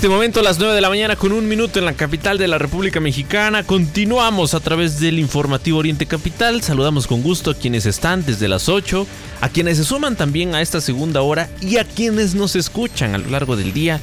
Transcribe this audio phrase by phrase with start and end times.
[0.00, 2.48] Este momento, a las 9 de la mañana, con un minuto en la capital de
[2.48, 6.62] la República Mexicana, continuamos a través del informativo Oriente Capital.
[6.62, 9.06] Saludamos con gusto a quienes están desde las 8,
[9.42, 13.18] a quienes se suman también a esta segunda hora y a quienes nos escuchan a
[13.18, 14.00] lo largo del día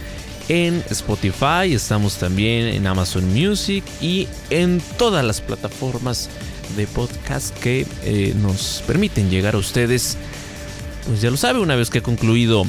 [0.49, 1.73] en Spotify.
[1.73, 6.29] Estamos también en Amazon Music y en todas las plataformas
[6.75, 10.15] de podcast que eh, nos permiten llegar a ustedes.
[11.07, 12.67] Pues ya lo sabe, una vez que ha concluido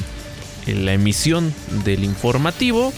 [0.65, 1.53] en la emisión
[1.85, 2.91] del informativo,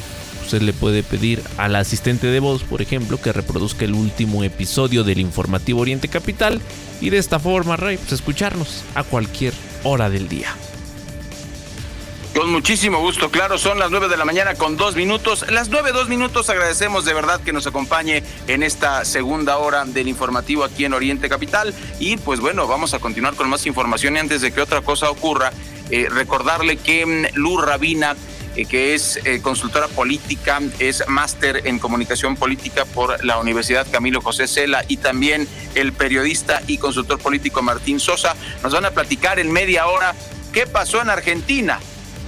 [0.44, 5.03] usted le puede pedir al asistente de voz, por ejemplo, que reproduzca el último episodio
[5.03, 6.61] del informativo Oriente Capital
[7.00, 9.53] y de esta forma, Ray, pues escucharnos a cualquier
[9.84, 10.56] hora del día.
[12.36, 15.45] Con muchísimo gusto, claro, son las nueve de la mañana con dos minutos.
[15.50, 20.08] Las nueve, dos minutos, agradecemos de verdad que nos acompañe en esta segunda hora del
[20.08, 21.73] informativo aquí en Oriente Capital.
[22.00, 25.09] Y pues bueno, vamos a continuar con más información y antes de que otra cosa
[25.09, 25.52] ocurra,
[25.89, 28.16] eh, recordarle que mm, Luz Rabina,
[28.55, 34.47] que es eh, consultora política, es máster en comunicación política por la Universidad Camilo José
[34.47, 39.52] Cela y también el periodista y consultor político Martín Sosa, nos van a platicar en
[39.52, 40.13] media hora
[40.52, 41.79] qué pasó en Argentina.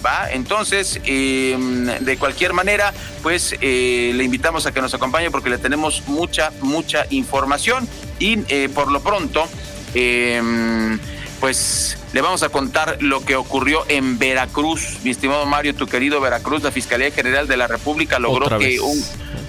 [0.06, 0.30] ¿Va?
[0.32, 6.04] Entonces, em, de cualquier manera, pues le invitamos a que nos acompañe porque le tenemos
[6.08, 7.88] mucha, mucha información
[8.20, 8.36] y
[8.68, 9.48] por lo pronto,
[9.94, 11.00] em,
[11.44, 15.00] pues le vamos a contar lo que ocurrió en Veracruz.
[15.04, 19.04] Mi estimado Mario, tu querido Veracruz, la Fiscalía General de la República logró que un...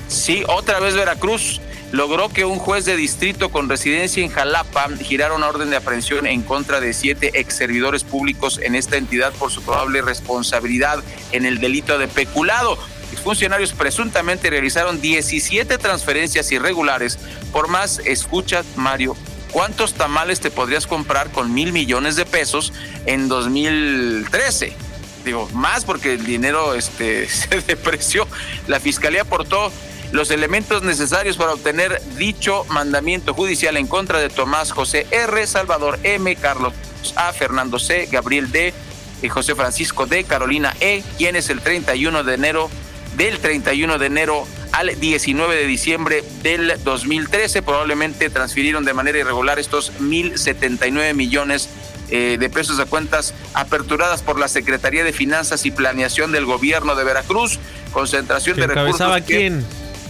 [0.08, 1.60] Sí, otra vez Veracruz
[1.92, 6.26] logró que un juez de distrito con residencia en Jalapa girara una orden de aprehensión
[6.26, 10.98] en contra de siete ex servidores públicos en esta entidad por su probable responsabilidad
[11.30, 12.76] en el delito de peculado.
[13.22, 17.20] Funcionarios presuntamente realizaron 17 transferencias irregulares
[17.52, 19.16] por más, escucha Mario,
[19.54, 22.72] ¿cuántos tamales te podrías comprar con mil millones de pesos
[23.06, 24.76] en 2013?
[25.24, 28.26] Digo, más porque el dinero este, se depreció.
[28.66, 29.72] La fiscalía aportó
[30.10, 36.00] los elementos necesarios para obtener dicho mandamiento judicial en contra de Tomás José R., Salvador
[36.02, 36.74] M., Carlos
[37.14, 38.74] A., Fernando C., Gabriel D.,
[39.22, 42.70] y José Francisco D., Carolina E., quienes el 31 de enero
[43.16, 47.62] del 31 de enero al 19 de diciembre del 2013.
[47.62, 51.68] Probablemente transfirieron de manera irregular estos 1.079 millones
[52.10, 56.94] eh, de pesos de cuentas aperturadas por la Secretaría de Finanzas y Planeación del Gobierno
[56.94, 57.58] de Veracruz.
[57.92, 59.16] Concentración de recursos.
[59.18, 59.64] Que, quién?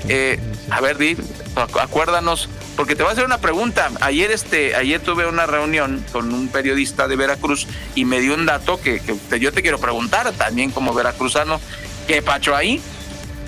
[0.09, 0.39] Eh,
[0.71, 1.17] a ver, Di,
[1.81, 3.91] acuérdanos, porque te voy a hacer una pregunta.
[4.01, 8.47] Ayer, este, ayer tuve una reunión con un periodista de Veracruz y me dio un
[8.47, 11.61] dato que, que yo te quiero preguntar también como veracruzano.
[12.07, 12.83] ¿Qué pacho ahí?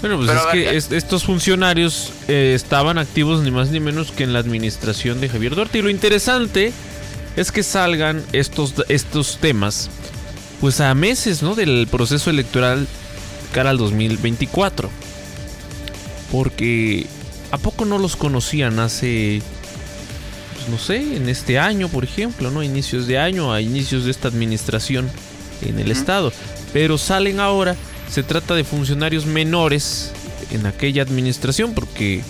[0.01, 4.33] Bueno, pues es que estos funcionarios eh, estaban activos ni más ni menos que en
[4.33, 5.79] la administración de Javier Duarte.
[5.79, 6.73] Y lo interesante
[7.37, 9.91] es que salgan estos, estos temas,
[10.61, 11.55] pues a meses, ¿no?
[11.55, 12.87] Del proceso electoral
[13.53, 14.91] cara al 2024.
[16.31, 17.07] Porque
[17.51, 19.41] ¿a poco no los conocían hace,
[20.55, 22.63] pues no sé, en este año, por ejemplo, ¿no?
[22.63, 25.09] Inicios de año, a inicios de esta administración
[25.63, 26.33] en el Estado.
[26.73, 27.77] Pero salen ahora
[28.11, 30.13] se trata de funcionarios menores
[30.51, 32.23] en aquella administración porque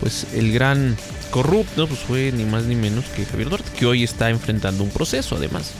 [0.00, 0.96] pues el gran
[1.30, 4.90] corrupto pues fue ni más ni menos que Javier Duarte, que hoy está enfrentando un
[4.90, 5.72] proceso además.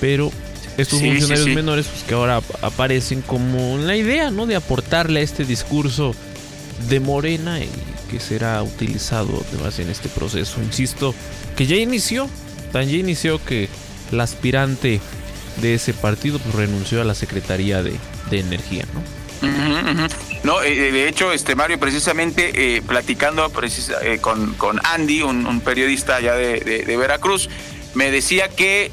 [0.00, 0.30] Pero
[0.76, 4.46] estos funcionarios menores pues que ahora aparecen como la idea, ¿no?
[4.46, 6.14] De aportarle a este discurso
[6.88, 7.68] de Morena y
[8.10, 10.60] que será utilizado además en este proceso.
[10.62, 11.14] Insisto,
[11.56, 12.28] que ya inició,
[12.72, 13.68] tan ya inició que
[14.12, 15.00] el aspirante
[15.60, 17.92] de ese partido pues, renunció a la Secretaría de,
[18.30, 19.02] de energía, ¿no?
[20.42, 23.50] No, eh, de hecho, este Mario, precisamente eh, platicando
[24.02, 27.48] eh, con, con, Andy, un, periodista allá de, Veracruz,
[27.94, 28.90] me decía que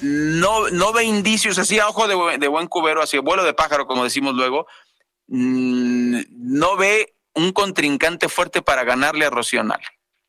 [0.00, 4.04] no, no ve indicios, así a ojo de, buen cubero, así vuelo de pájaro, como
[4.04, 4.66] decimos luego,
[5.28, 9.30] mm, no ve un contrincante fuerte para ganarle a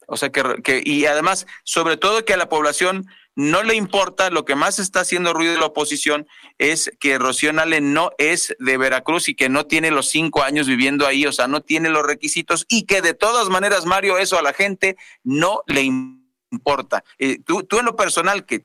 [0.08, 4.46] O sea que, y además, sobre todo que a la población no le importa, lo
[4.46, 6.26] que más está haciendo ruido de la oposición
[6.58, 10.68] es que Rocío Nale no es de Veracruz y que no tiene los cinco años
[10.68, 14.40] viviendo ahí, o sea, no tiene los requisitos y que de todas maneras, Mario, eso
[14.40, 17.04] a la gente no le importa.
[17.20, 18.64] Eh, tú, tú, en lo personal que,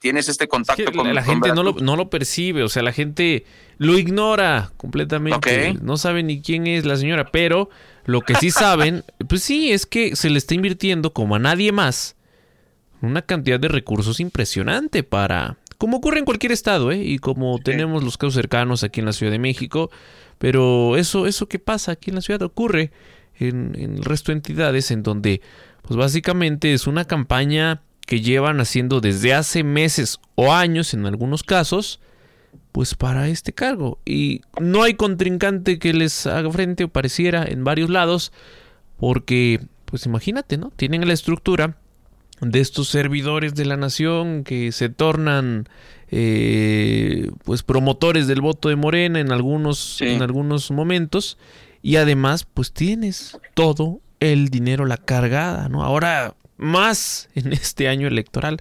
[0.00, 3.44] tienes este contacto con la gente no lo, no lo percibe, o sea, la gente
[3.76, 7.68] lo ignora completamente, no sabe ni quién es la señora, pero
[8.06, 11.72] lo que sí saben, pues sí, es que se le está invirtiendo como a nadie
[11.72, 12.16] más
[13.02, 17.02] una cantidad de recursos impresionante para, como ocurre en cualquier estado, ¿eh?
[17.02, 19.90] y como tenemos los casos cercanos aquí en la Ciudad de México,
[20.38, 22.92] pero eso, eso que pasa aquí en la ciudad ocurre
[23.38, 25.40] en, el resto de entidades en donde,
[25.82, 31.42] pues básicamente es una campaña que llevan haciendo desde hace meses o años en algunos
[31.42, 32.00] casos,
[32.72, 33.98] pues para este cargo.
[34.04, 38.32] Y no hay contrincante que les haga frente o pareciera en varios lados,
[38.96, 40.70] porque, pues imagínate, ¿no?
[40.76, 41.76] Tienen la estructura
[42.40, 45.68] de estos servidores de la nación que se tornan
[46.10, 51.38] eh, pues promotores del voto de Morena en algunos, en algunos momentos
[51.82, 55.82] y además pues tienes todo el dinero, la cargada, ¿no?
[55.84, 58.58] Ahora más en este año electoral.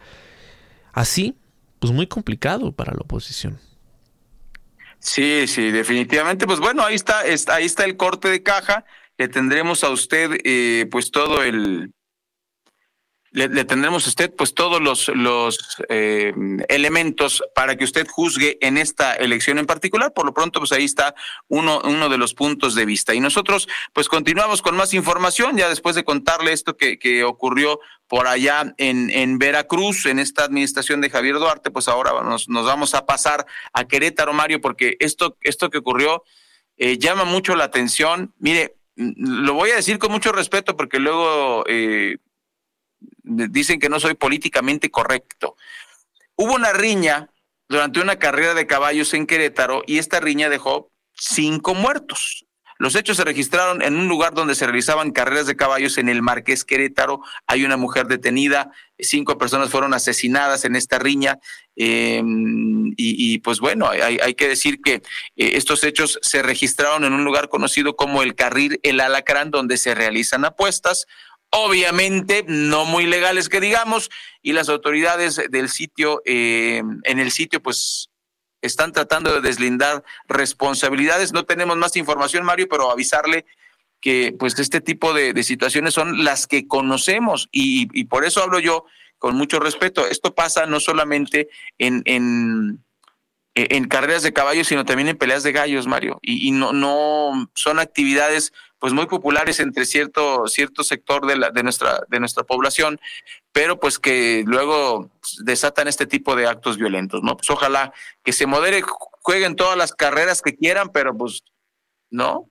[0.94, 1.36] Así,
[1.80, 3.60] pues muy complicado para la oposición.
[5.00, 6.48] Sí, sí, definitivamente.
[6.48, 8.84] Pues bueno, ahí está, ahí está el corte de caja.
[9.18, 11.94] Le tendremos a usted eh, pues todo el,
[13.38, 16.34] le, tendremos a usted pues todos los, los eh,
[16.70, 20.12] elementos para que usted juzgue en esta elección en particular.
[20.12, 21.14] Por lo pronto, pues ahí está
[21.48, 23.14] uno, uno de los puntos de vista.
[23.14, 27.80] Y nosotros pues continuamos con más información, ya después de contarle esto que, que ocurrió
[28.08, 32.66] por allá en, en Veracruz, en esta administración de Javier Duarte, pues ahora nos, nos
[32.66, 36.24] vamos a pasar a Querétaro, Mario, porque esto, esto que ocurrió
[36.78, 38.34] eh, llama mucho la atención.
[38.40, 42.18] Mire, lo voy a decir con mucho respeto porque luego eh,
[43.24, 45.56] dicen que no soy políticamente correcto.
[46.36, 47.32] Hubo una riña
[47.68, 52.46] durante una carrera de caballos en Querétaro y esta riña dejó cinco muertos.
[52.80, 56.22] Los hechos se registraron en un lugar donde se realizaban carreras de caballos en el
[56.22, 57.22] Marqués Querétaro.
[57.48, 61.40] Hay una mujer detenida, cinco personas fueron asesinadas en esta riña.
[61.76, 65.02] Em, y, pues bueno, hay, hay que decir que eh,
[65.36, 69.96] estos hechos se registraron en un lugar conocido como el Carril El Alacrán, donde se
[69.96, 71.08] realizan apuestas
[71.50, 74.10] obviamente no muy legales que digamos,
[74.42, 78.10] y las autoridades del sitio, eh, en el sitio, pues
[78.62, 81.34] están tratando de deslindar responsabilidades.
[81.34, 83.46] No tenemos más información, Mario, pero avisarle
[84.00, 88.86] que pues este tipo de, situaciones son las que conocemos y, por eso hablo yo
[89.18, 90.06] con mucho respeto.
[90.08, 92.84] Esto pasa no solamente en, en,
[93.56, 97.50] en carreras de caballos, sino también en peleas de gallos, Mario, y, y no, no
[97.56, 102.44] son actividades pues muy populares entre cierto, cierto sector de, la, de, nuestra, de nuestra
[102.44, 103.00] población,
[103.52, 105.10] pero pues que luego
[105.44, 107.36] desatan este tipo de actos violentos, ¿no?
[107.38, 107.94] Pues ojalá
[108.24, 108.82] que se modere,
[109.22, 111.44] jueguen todas las carreras que quieran, pero pues
[112.10, 112.50] no,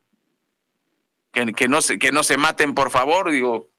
[1.32, 3.70] que, que no, se, que no se maten, por favor, digo,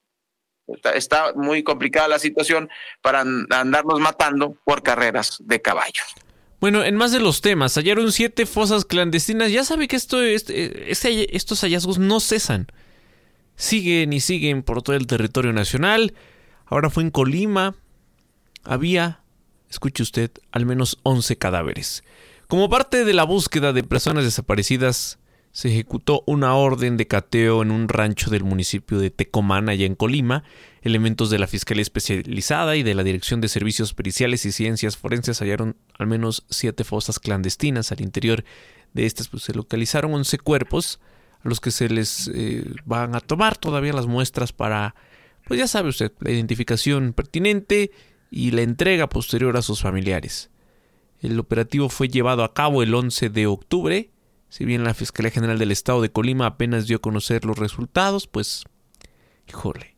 [0.67, 2.69] está, está muy complicada la situación
[3.01, 6.15] para andarnos matando por carreras de caballos.
[6.59, 9.51] Bueno, en más de los temas, hallaron siete fosas clandestinas.
[9.51, 12.67] Ya sabe que esto, este, este, estos hallazgos no cesan.
[13.55, 16.13] Siguen y siguen por todo el territorio nacional.
[16.65, 17.75] Ahora fue en Colima.
[18.63, 19.21] Había,
[19.69, 22.03] escuche usted, al menos 11 cadáveres.
[22.47, 25.19] Como parte de la búsqueda de personas desaparecidas,
[25.57, 29.95] se ejecutó una orden de cateo en un rancho del municipio de Tecomán, allá en
[29.95, 30.43] Colima.
[30.83, 35.41] Elementos de la Fiscalía Especializada y de la Dirección de Servicios Periciales y Ciencias Forenses
[35.41, 37.91] hallaron al menos siete fosas clandestinas.
[37.91, 38.43] Al interior
[38.93, 40.99] de estas pues, se localizaron 11 cuerpos
[41.43, 44.93] a los que se les eh, van a tomar todavía las muestras para,
[45.47, 47.89] pues ya sabe usted, la identificación pertinente
[48.29, 50.51] y la entrega posterior a sus familiares.
[51.19, 54.11] El operativo fue llevado a cabo el 11 de octubre
[54.49, 58.27] si bien la Fiscalía General del Estado de Colima apenas dio a conocer los resultados,
[58.27, 58.63] pues,
[59.47, 59.95] híjole,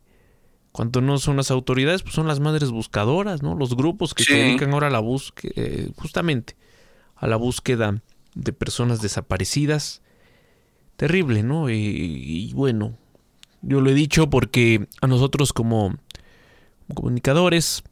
[0.72, 3.54] cuanto no son las autoridades, pues son las madres buscadoras, ¿no?
[3.54, 6.56] Los grupos que se dedican ahora a la búsqueda, eh, justamente,
[7.16, 8.02] a la búsqueda
[8.34, 10.02] de personas desaparecidas.
[10.96, 11.70] Terrible, ¿no?
[11.70, 12.96] Y, bueno,
[13.62, 15.96] yo lo he dicho porque a nosotros como
[16.94, 17.82] comunicadores,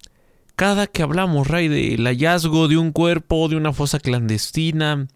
[0.56, 5.08] cada que hablamos, Ray, del hallazgo de un cuerpo, de una fosa clandestina,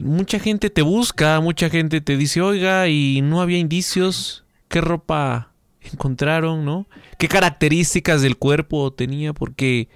[0.00, 5.52] mucha gente te busca, mucha gente te dice, oiga, y no había indicios, qué ropa
[5.80, 6.86] encontraron, ¿no?
[7.18, 9.32] ¿Qué características del cuerpo tenía?
[9.32, 9.88] Porque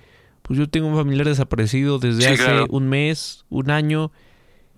[0.42, 4.12] pues yo tengo un familiar desaparecido desde hace un mes, un año.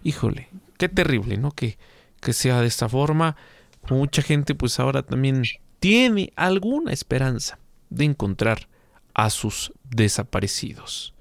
[0.04, 1.50] Híjole, qué terrible, ¿no?
[1.50, 1.78] Que,
[2.20, 3.36] que sea de esta forma.
[3.90, 5.42] Mucha gente pues ahora también
[5.80, 7.58] tiene alguna esperanza
[7.90, 8.68] de encontrar
[9.14, 11.14] a sus desaparecidos.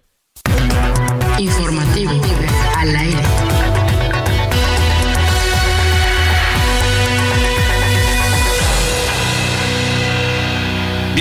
[1.40, 2.22] Informativo
[2.78, 3.67] al aire.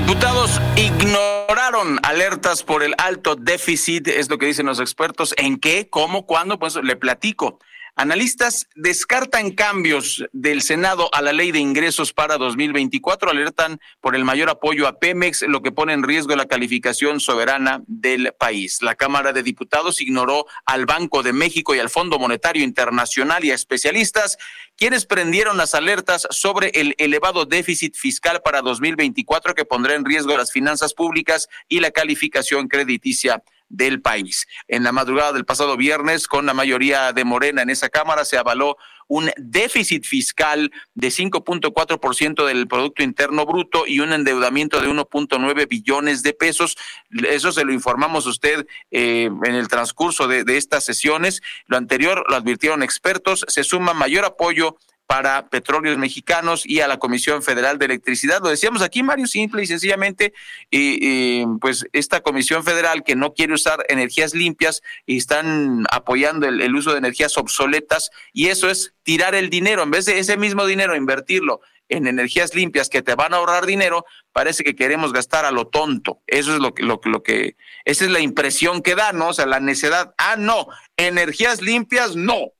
[0.06, 5.34] Diputados ignoraron alertas por el alto déficit, es lo que dicen los expertos.
[5.36, 5.88] ¿En qué?
[5.90, 6.26] ¿Cómo?
[6.26, 6.60] ¿Cuándo?
[6.60, 7.58] Pues le platico.
[7.99, 14.23] Analistas descartan cambios del Senado a la ley de ingresos para 2024, alertan por el
[14.23, 18.83] mayor apoyo a Pemex, lo que pone en riesgo la calificación soberana del país.
[18.83, 23.50] La Cámara de Diputados ignoró al Banco de México y al Fondo Monetario Internacional y
[23.50, 24.37] a especialistas,
[24.76, 30.37] quienes prendieron las alertas sobre el elevado déficit fiscal para 2024 que pondrá en riesgo
[30.37, 34.46] las finanzas públicas y la calificación crediticia del país.
[34.68, 38.38] En la madrugada del pasado viernes, con la mayoría de Morena en esa Cámara, se
[38.38, 38.76] avaló
[39.08, 46.23] un déficit fiscal de 5.4% del Producto Interno Bruto y un endeudamiento de 1.9 billones
[46.23, 46.76] de pesos.
[47.11, 51.42] Eso se lo informamos a usted eh, en el transcurso de, de estas sesiones.
[51.66, 53.44] Lo anterior lo advirtieron expertos.
[53.49, 58.40] Se suma mayor apoyo para petróleos mexicanos y a la Comisión Federal de Electricidad.
[58.42, 60.34] Lo decíamos aquí, Mario, simple y sencillamente,
[60.70, 66.75] y, pues esta Comisión Federal que no quiere usar energías limpias y están apoyando el,
[66.75, 70.66] uso de energías obsoletas y eso es tirar el dinero, en vez de ese mismo
[70.66, 75.44] dinero invertirlo en energías limpias que te van a ahorrar dinero, parece que queremos gastar
[75.44, 76.20] a lo tonto.
[76.26, 79.28] Eso es lo que, lo, lo que, esa es la impresión que da, ¿no?
[79.28, 80.12] O sea, la necedad.
[80.18, 82.55] Ah, no, energías limpias, no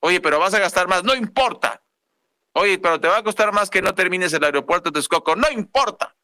[0.00, 1.82] Oye, pero vas a gastar más, no importa.
[2.52, 5.50] Oye, pero te va a costar más que no termines el aeropuerto de Texcoco, no
[5.50, 6.16] importa.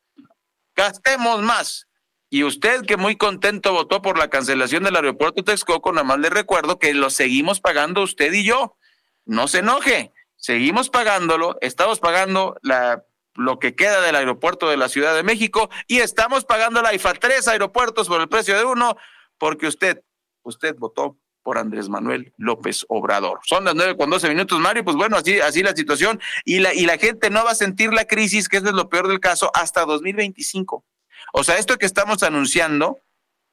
[0.75, 1.87] Gastemos más.
[2.29, 6.19] Y usted que muy contento votó por la cancelación del aeropuerto de Texcoco, nada más
[6.19, 8.77] le recuerdo que lo seguimos pagando usted y yo.
[9.25, 13.05] No se enoje, seguimos pagándolo, estamos pagando la,
[13.35, 17.15] lo que queda del aeropuerto de la Ciudad de México y estamos pagando la IFA
[17.15, 18.97] tres aeropuertos por el precio de uno,
[19.39, 20.03] porque usted,
[20.43, 23.39] usted votó por Andrés Manuel López Obrador.
[23.45, 26.75] Son las nueve con doce minutos, Mario, pues bueno, así, así la situación y la,
[26.75, 29.53] y la gente no va a sentir la crisis, que es lo peor del caso,
[29.55, 30.85] hasta 2025.
[31.33, 32.99] O sea, esto que estamos anunciando,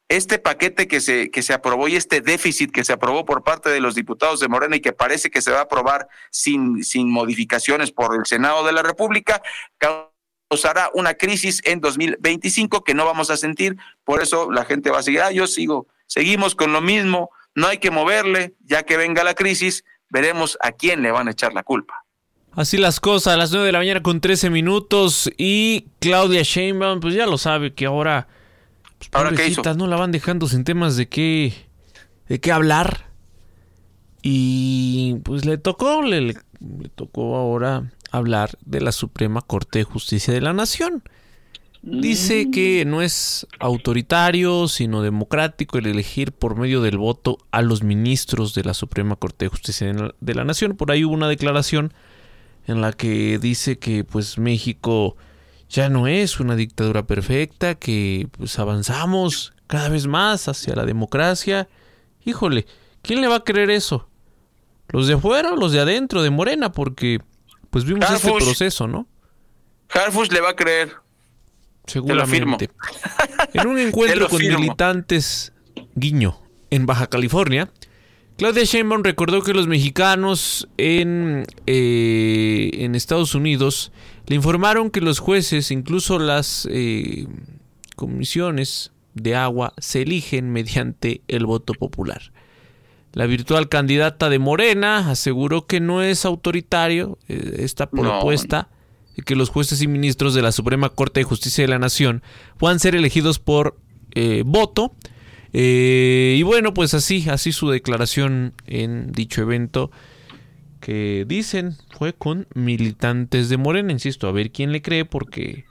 [0.10, 3.70] este paquete que se, que se aprobó y este déficit que se aprobó por parte
[3.70, 7.12] de los diputados de Morena y que parece que se va a aprobar sin, sin
[7.12, 9.44] modificaciones por el Senado de la República,
[9.78, 13.78] causará una crisis en 2025 que no vamos a sentir.
[14.04, 17.68] Por eso la gente va a seguir, ah, yo sigo, seguimos con lo mismo, no
[17.68, 21.54] hay que moverle, ya que venga la crisis, veremos a quién le van a echar
[21.54, 22.06] la culpa.
[22.56, 27.00] Así las cosas, a las 9 de la mañana con 13 minutos y Claudia Sheinbaum,
[27.00, 28.28] pues ya lo sabe que ahora,
[29.00, 29.62] pues, ¿Ahora qué hizo?
[29.74, 31.54] no la van dejando sin temas de qué,
[32.28, 33.08] de qué hablar.
[34.22, 40.34] Y pues le tocó, le, le tocó ahora hablar de la Suprema Corte de Justicia
[40.34, 41.04] de la Nación.
[41.86, 47.84] Dice que no es autoritario, sino democrático el elegir por medio del voto a los
[47.84, 50.78] ministros de la Suprema Corte de Justicia de la Nación.
[50.78, 51.94] Por ahí hubo una declaración
[52.68, 55.18] en la que dice que pues México
[55.68, 61.68] ya no es una dictadura perfecta, que pues avanzamos cada vez más hacia la democracia.
[62.24, 62.66] Híjole,
[63.02, 64.08] ¿quién le va a creer eso?
[64.88, 66.72] ¿Los de afuera o los de adentro de Morena?
[66.72, 67.20] Porque
[67.70, 69.06] pues vimos este proceso, ¿no?
[69.90, 71.03] Harfush le va a creer.
[71.86, 72.70] Seguramente.
[73.54, 75.54] En un encuentro con militantes
[75.96, 77.70] guiño en Baja California,
[78.38, 83.92] Claudia Sheinbaum recordó que los mexicanos en, eh, en Estados Unidos
[84.26, 87.28] le informaron que los jueces, incluso las eh,
[87.96, 92.32] comisiones de agua, se eligen mediante el voto popular.
[93.12, 98.70] La virtual candidata de Morena aseguró que no es autoritario eh, esta propuesta
[99.22, 102.24] que los jueces y ministros de la Suprema Corte de Justicia de la Nación
[102.58, 103.78] puedan ser elegidos por
[104.16, 104.96] eh, voto.
[105.54, 109.92] Eh, y bueno, pues así, así su declaración en dicho evento
[110.80, 115.66] que dicen fue con militantes de Morena, insisto, a ver quién le cree porque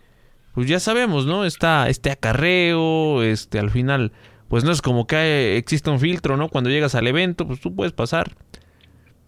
[0.54, 1.44] pues ya sabemos, ¿no?
[1.44, 4.12] Está este acarreo, este al final
[4.48, 6.48] pues no es como que exista un filtro, ¿no?
[6.48, 8.36] Cuando llegas al evento, pues tú puedes pasar.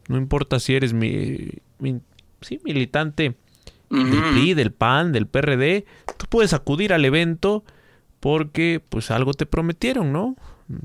[0.08, 1.50] No importa si eres mi,
[2.42, 3.34] sí, militante
[3.94, 5.84] del PRI, del PAN, del PRD,
[6.18, 7.64] tú puedes acudir al evento
[8.20, 10.36] porque pues algo te prometieron, ¿no?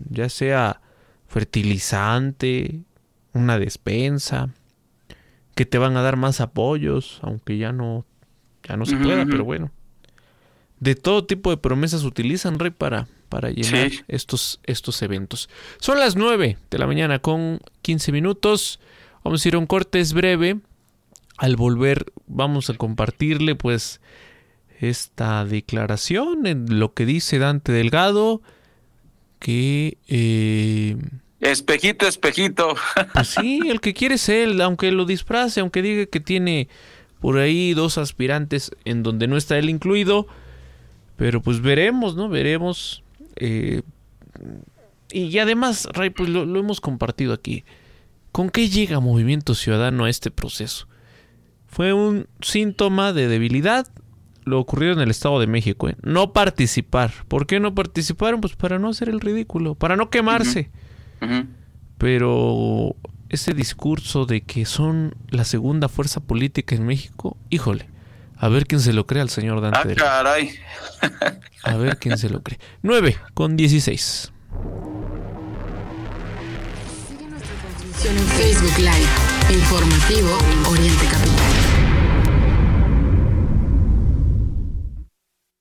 [0.09, 0.81] Ya sea
[1.27, 2.81] fertilizante,
[3.33, 4.49] una despensa,
[5.55, 8.05] que te van a dar más apoyos, aunque ya no
[8.67, 9.71] ya no se pueda, pero bueno.
[10.79, 15.49] De todo tipo de promesas utilizan Rey para para llenar estos estos eventos.
[15.79, 18.79] Son las 9 de la mañana con 15 minutos.
[19.23, 20.59] Vamos a ir a un corte es breve
[21.39, 24.01] al volver vamos a compartirle pues
[24.81, 28.41] esta declaración en lo que dice Dante Delgado
[29.39, 30.97] que eh,
[31.39, 32.75] espejito espejito.
[33.13, 36.67] pues sí el que quiere es él aunque lo disfrace aunque diga que tiene
[37.21, 40.27] por ahí dos aspirantes en donde no está él incluido
[41.15, 43.01] pero pues veremos no veremos
[43.37, 43.81] eh,
[45.09, 47.63] y además Ray pues lo, lo hemos compartido aquí.
[48.31, 50.88] Con qué llega Movimiento Ciudadano a este proceso
[51.69, 53.87] fue un síntoma de debilidad
[54.49, 55.87] lo ocurrido en el Estado de México.
[55.87, 55.95] ¿eh?
[56.01, 57.13] No participar.
[57.27, 58.41] ¿Por qué no participaron?
[58.41, 60.71] Pues para no hacer el ridículo, para no quemarse.
[61.97, 62.95] Pero
[63.29, 67.87] ese discurso de que son la segunda fuerza política en México, híjole,
[68.35, 69.93] a ver quién se lo cree al señor Dante.
[69.93, 70.55] Ah, caray.
[71.63, 72.59] a ver quién se lo cree.
[72.81, 74.31] 9 con 16.
[77.07, 79.29] Sigue nuestra transmisión en Facebook Live.
[79.51, 80.37] Informativo
[80.69, 81.58] Oriente Capital.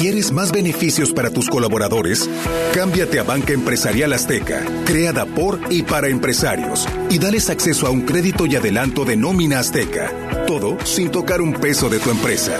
[0.00, 2.26] ¿Quieres más beneficios para tus colaboradores?
[2.72, 8.06] Cámbiate a Banca Empresarial Azteca, creada por y para empresarios, y dales acceso a un
[8.06, 10.46] crédito y adelanto de nómina Azteca.
[10.46, 12.56] Todo sin tocar un peso de tu empresa.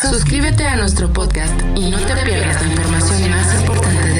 [0.01, 4.12] Suscríbete a nuestro podcast y no te pierdas la información más importante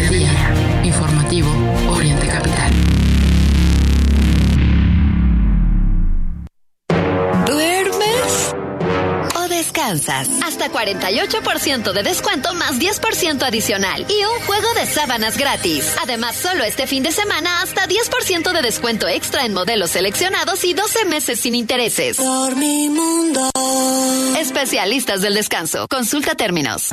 [9.83, 15.95] Hasta 48% de descuento más 10% adicional y un juego de sábanas gratis.
[16.01, 20.73] Además, solo este fin de semana hasta 10% de descuento extra en modelos seleccionados y
[20.75, 22.18] 12 meses sin intereses.
[22.18, 23.51] Dormimundo.
[24.38, 25.87] Especialistas del descanso.
[25.88, 26.92] Consulta términos.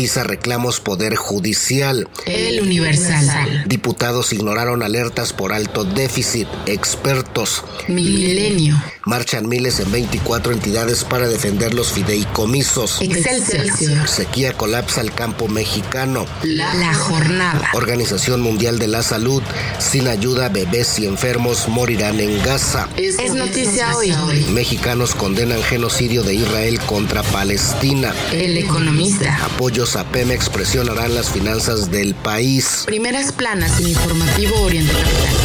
[0.00, 2.08] Pisa reclamos poder judicial.
[2.24, 3.64] El Universal.
[3.66, 6.48] Diputados ignoraron alertas por alto déficit.
[6.64, 7.64] Expertos.
[7.86, 8.82] Milenio.
[9.04, 13.02] Marchan miles en 24 entidades para defender los fideicomisos.
[13.02, 14.08] Excelsior.
[14.08, 16.24] Sequía colapsa el campo mexicano.
[16.44, 17.68] La, la jornada.
[17.74, 19.42] Organización Mundial de la Salud.
[19.78, 22.88] Sin ayuda, bebés y enfermos morirán en Gaza.
[22.96, 24.14] Es, es noticia hoy.
[24.52, 28.14] Mexicanos condenan genocidio de Israel contra Palestina.
[28.32, 29.44] El economista.
[29.44, 32.84] Apoyos a Pemex presionarán las finanzas del país.
[32.86, 35.36] Primeras planas en Informativo Oriente Capital.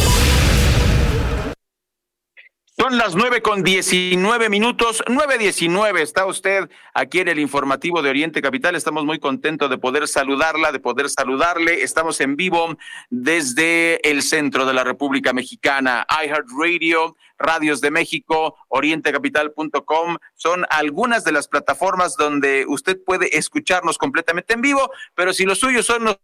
[2.78, 6.02] Son las nueve con diecinueve minutos, nueve diecinueve.
[6.02, 8.76] Está usted aquí en el informativo de Oriente Capital.
[8.76, 11.82] Estamos muy contentos de poder saludarla, de poder saludarle.
[11.82, 12.76] Estamos en vivo
[13.08, 16.06] desde el centro de la República Mexicana.
[16.22, 20.16] iHeartRadio, Radios de México, orientecapital.com.
[20.34, 25.58] Son algunas de las plataformas donde usted puede escucharnos completamente en vivo, pero si los
[25.58, 26.18] suyos son los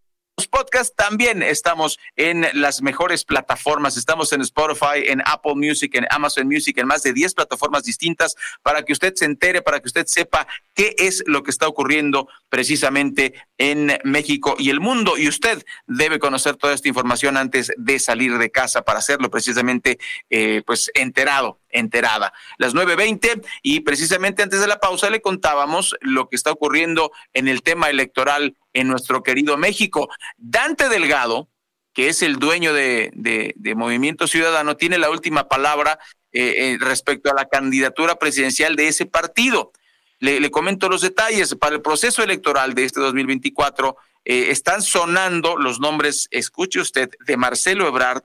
[0.47, 3.97] podcast también estamos en las mejores plataformas.
[3.97, 8.35] Estamos en Spotify, en Apple Music, en Amazon Music, en más de 10 plataformas distintas
[8.63, 12.29] para que usted se entere, para que usted sepa qué es lo que está ocurriendo
[12.49, 15.17] precisamente en México y el mundo.
[15.17, 19.99] Y usted debe conocer toda esta información antes de salir de casa para hacerlo precisamente
[20.31, 22.33] eh, pues enterado enterada.
[22.59, 27.49] Las 9.20 y precisamente antes de la pausa le contábamos lo que está ocurriendo en
[27.49, 30.09] el tema electoral en nuestro querido México.
[30.37, 31.49] Dante Delgado,
[31.93, 35.99] que es el dueño de, de, Movimiento Ciudadano, tiene la última palabra
[36.33, 39.73] eh, eh, respecto a la candidatura presidencial de ese partido.
[40.19, 41.55] Le, le, comento los detalles.
[41.57, 47.37] Para el proceso electoral de este 2024 eh, están sonando los nombres, escuche usted, de
[47.37, 48.23] Marcelo Ebrard,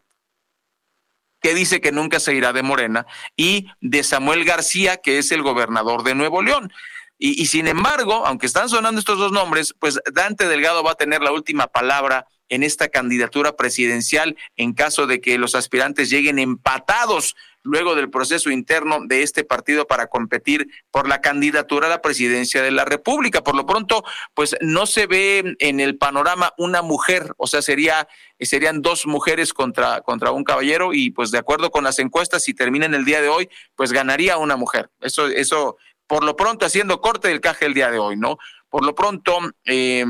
[1.41, 5.41] que dice que nunca se irá de Morena, y de Samuel García, que es el
[5.41, 6.71] gobernador de Nuevo León.
[7.19, 11.23] Y, sin embargo, aunque están sonando estos dos nombres, pues Dante Delgado va a tener
[11.23, 17.35] la última palabra en esta candidatura presidencial en caso de que los aspirantes lleguen empatados.
[17.67, 22.61] Luego del proceso interno de este partido para competir por la candidatura a la presidencia
[22.61, 23.43] de la República.
[23.43, 24.03] Por lo pronto,
[24.33, 28.07] pues no se ve en el panorama una mujer, o sea, sería
[28.39, 32.53] serían dos mujeres contra, contra un caballero y pues de acuerdo con las encuestas, si
[32.53, 34.89] termina en el día de hoy, pues ganaría una mujer.
[35.01, 38.37] Eso, eso por lo pronto haciendo corte del caje el día de hoy, ¿no?
[38.69, 40.05] Por lo pronto, eh,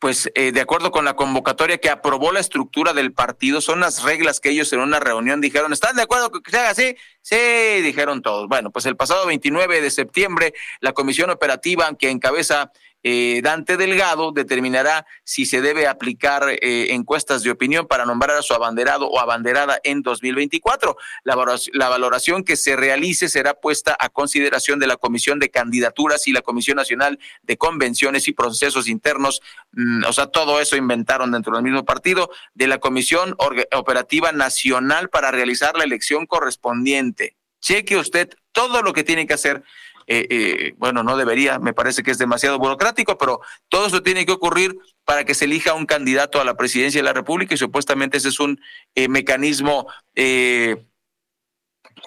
[0.00, 4.02] pues eh, de acuerdo con la convocatoria que aprobó la estructura del partido, son las
[4.02, 6.96] reglas que ellos en una reunión dijeron, ¿están de acuerdo que se haga así?
[7.22, 7.36] Sí,
[7.82, 8.48] dijeron todos.
[8.48, 12.72] Bueno, pues el pasado 29 de septiembre, la comisión operativa que encabeza
[13.08, 18.42] eh, Dante Delgado determinará si se debe aplicar eh, encuestas de opinión para nombrar a
[18.42, 20.96] su abanderado o abanderada en 2024.
[21.22, 21.36] La,
[21.72, 26.32] la valoración que se realice será puesta a consideración de la Comisión de Candidaturas y
[26.32, 29.40] la Comisión Nacional de Convenciones y Procesos Internos.
[29.70, 33.36] Mm, o sea, todo eso inventaron dentro del mismo partido de la Comisión
[33.72, 37.36] Operativa Nacional para realizar la elección correspondiente.
[37.60, 39.62] Cheque usted todo lo que tiene que hacer
[40.06, 44.24] eh, eh, bueno, no debería, me parece que es demasiado burocrático, pero todo eso tiene
[44.24, 47.58] que ocurrir para que se elija un candidato a la presidencia de la República y
[47.58, 48.60] supuestamente ese es un
[48.94, 49.88] eh, mecanismo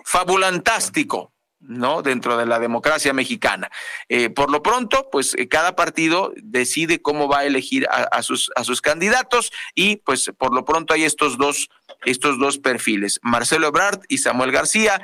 [0.05, 1.33] fabulantástico.
[1.61, 2.01] ¿no?
[2.01, 3.69] Dentro de la democracia mexicana.
[4.33, 8.49] por lo pronto, pues cada partido decide cómo va a elegir a, sus,
[8.81, 11.69] candidatos y pues por lo pronto hay estos dos,
[12.05, 15.01] estos dos perfiles, Marcelo Ebrard y Samuel García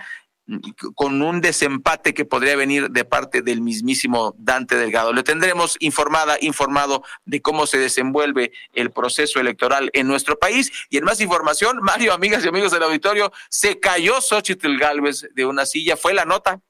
[0.93, 5.11] con un desempate que podría venir de parte del mismísimo Dante Delgado.
[5.11, 10.71] Le tendremos informada, informado de cómo se desenvuelve el proceso electoral en nuestro país.
[10.89, 15.45] Y en más información, Mario, amigas y amigos del auditorio, se cayó Xochitl Galvez de
[15.45, 15.97] una silla.
[15.97, 16.61] Fue la nota.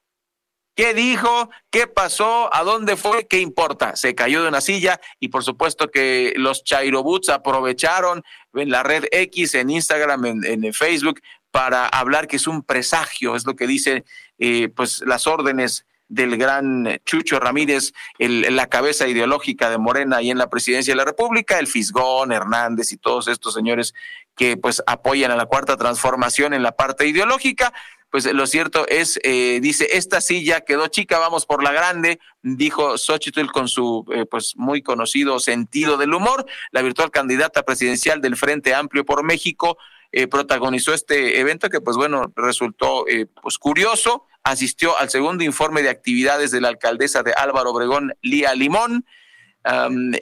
[0.74, 1.48] ¿Qué dijo?
[1.70, 2.54] ¿Qué pasó?
[2.54, 3.26] ¿A dónde fue?
[3.26, 3.96] ¿Qué importa?
[3.96, 9.06] Se cayó de una silla y por supuesto que los Chairobuts aprovecharon en la red
[9.10, 11.20] X, en Instagram, en, en Facebook,
[11.56, 14.04] para hablar que es un presagio, es lo que dice
[14.38, 20.36] eh, pues las órdenes del gran Chucho Ramírez, la cabeza ideológica de Morena y en
[20.36, 23.94] la presidencia de la República, el Fisgón, Hernández y todos estos señores
[24.36, 27.72] que pues apoyan a la cuarta transformación en la parte ideológica.
[28.10, 32.98] Pues lo cierto es, eh, dice, esta silla quedó chica, vamos por la grande, dijo
[32.98, 38.36] Xochitl con su eh, pues muy conocido sentido del humor, la virtual candidata presidencial del
[38.36, 39.78] Frente Amplio por México,
[40.12, 45.82] eh, protagonizó este evento que pues bueno resultó eh, pues curioso, asistió al segundo informe
[45.82, 49.04] de actividades de la alcaldesa de Álvaro Obregón, Lía Limón,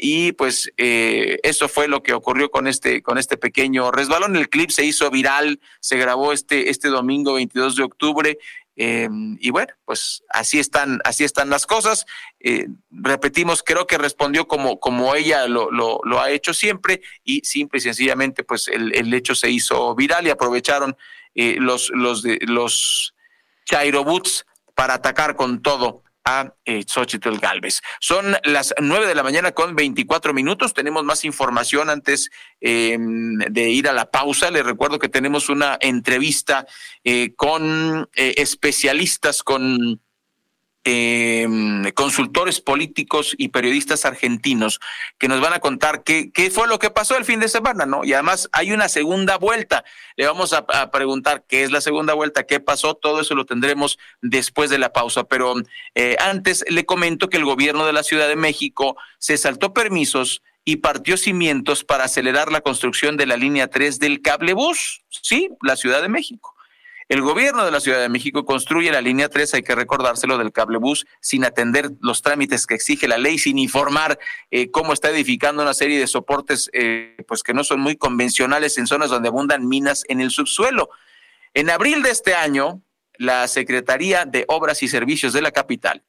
[0.01, 4.37] y pues eh, eso fue lo que ocurrió con este, con este pequeño resbalón.
[4.37, 8.39] El clip se hizo viral, se grabó este, este domingo 22 de octubre
[8.77, 9.09] eh,
[9.39, 12.07] y bueno, pues así están, así están las cosas.
[12.41, 17.79] Eh, repetimos, creo que respondió como, como ella lo, lo, ha hecho siempre y simple
[17.79, 20.97] y sencillamente, pues el, hecho se hizo viral y aprovecharon
[21.35, 23.15] eh, los, los, los
[23.65, 27.83] Chairobuts para atacar con todo a eh, Xochitl Galvez.
[28.01, 30.75] Son las nueve de la mañana con 24 minutos.
[30.75, 34.51] Tenemos más información antes eh, de ir a la pausa.
[34.51, 36.67] Les recuerdo que tenemos una entrevista
[37.05, 40.01] eh, con eh, especialistas, con
[40.85, 41.47] eh,
[41.95, 44.81] consultores políticos y periodistas argentinos
[45.19, 47.87] que nos van a contar qué, qué fue lo que pasó el fin de semana,
[47.87, 48.05] ¿no?
[48.05, 49.85] Y además hay una segunda vuelta.
[50.17, 53.99] Le vamos a, preguntar qué es la segunda vuelta, qué pasó, todo eso lo tendremos
[54.21, 55.25] después de la pausa.
[55.25, 55.55] Pero
[55.95, 60.43] eh, antes le comento que el gobierno de la Ciudad de México se saltó permisos
[60.65, 65.77] y partió cimientos para acelerar la construcción de la línea 3 del cablebús, sí, la
[65.77, 66.54] Ciudad de México.
[67.09, 70.53] El gobierno de la Ciudad de México construye la línea 3, hay que recordárselo, del
[70.53, 74.19] cablebús, sin atender los trámites que exige la ley, sin informar
[74.51, 78.79] eh, cómo está edificando una serie de soportes eh, pues que no son muy convencionales
[78.79, 80.89] en zonas donde abundan minas en el subsuelo.
[81.53, 82.81] En abril de este año,
[83.17, 86.03] la Secretaría de Obras y Servicios de la capital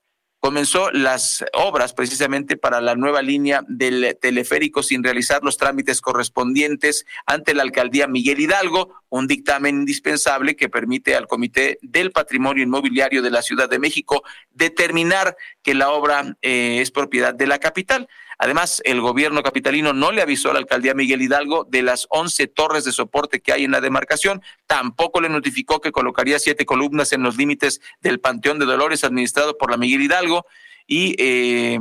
[0.45, 7.07] comenzó las obras precisamente para la nueva línea del teleférico sin realizar los trámites correspondientes
[7.25, 13.23] ante la alcaldía Miguel Hidalgo, un dictamen indispensable que permite al Comité del Patrimonio Inmobiliario
[13.23, 18.07] de la Ciudad de México determinar que la obra eh, es propiedad de la capital.
[18.37, 22.47] Además, el gobierno capitalino no le avisó a la alcaldía Miguel Hidalgo de las 11
[22.47, 27.13] torres de soporte que hay en la demarcación, tampoco le notificó que colocaría siete columnas
[27.13, 30.45] en los límites del Panteón de Dolores administrado por la Miguel Hidalgo
[30.87, 31.79] y eh,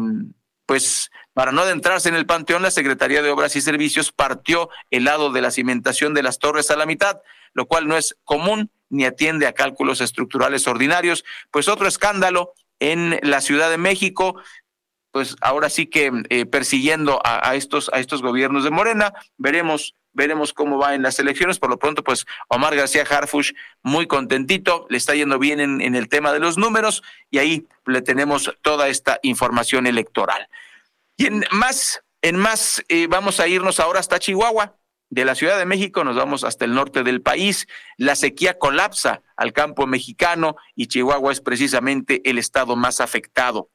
[0.67, 5.05] pues para no adentrarse en el panteón, la Secretaría de Obras y Servicios partió el
[5.05, 7.21] lado de la cimentación de las torres a la mitad,
[7.53, 11.25] lo cual no es común ni atiende a cálculos estructurales ordinarios.
[11.51, 14.40] Pues otro escándalo en la Ciudad de México,
[15.14, 20.53] pues ahora sí que eh, persiguiendo a, estos, a estos gobiernos de Morena, veremos veremos
[20.53, 21.61] cómo va en las elecciones.
[21.61, 25.94] Por lo pronto, pues Omar García Harfush muy contentito, le está yendo bien en, en
[25.94, 30.48] el tema de los números y ahí le tenemos toda esta información electoral.
[31.16, 34.74] Y en más, en más, eh, vamos a irnos ahora hasta Chihuahua.
[35.11, 37.68] De la Ciudad de México nos vamos hasta el norte del país.
[37.98, 43.68] La sequía colapsa al campo mexicano y Chihuahua es precisamente el estado más afectado.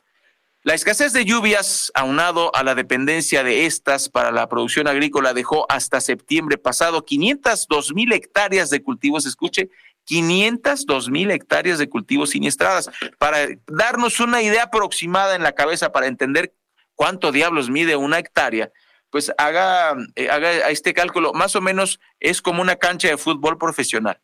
[0.64, 5.66] La escasez de lluvias, aunado a la dependencia de estas para la producción agrícola, dejó
[5.72, 9.70] hasta septiembre pasado 502 mil hectáreas de cultivos, escuche,
[10.04, 12.90] 502 mil hectáreas de cultivos siniestradas.
[13.18, 16.54] Para darnos una idea aproximada en la cabeza para entender
[16.94, 18.70] cuánto diablos mide una hectárea,
[19.12, 23.58] pues haga, eh, haga este cálculo, más o menos es como una cancha de fútbol
[23.58, 24.20] profesional.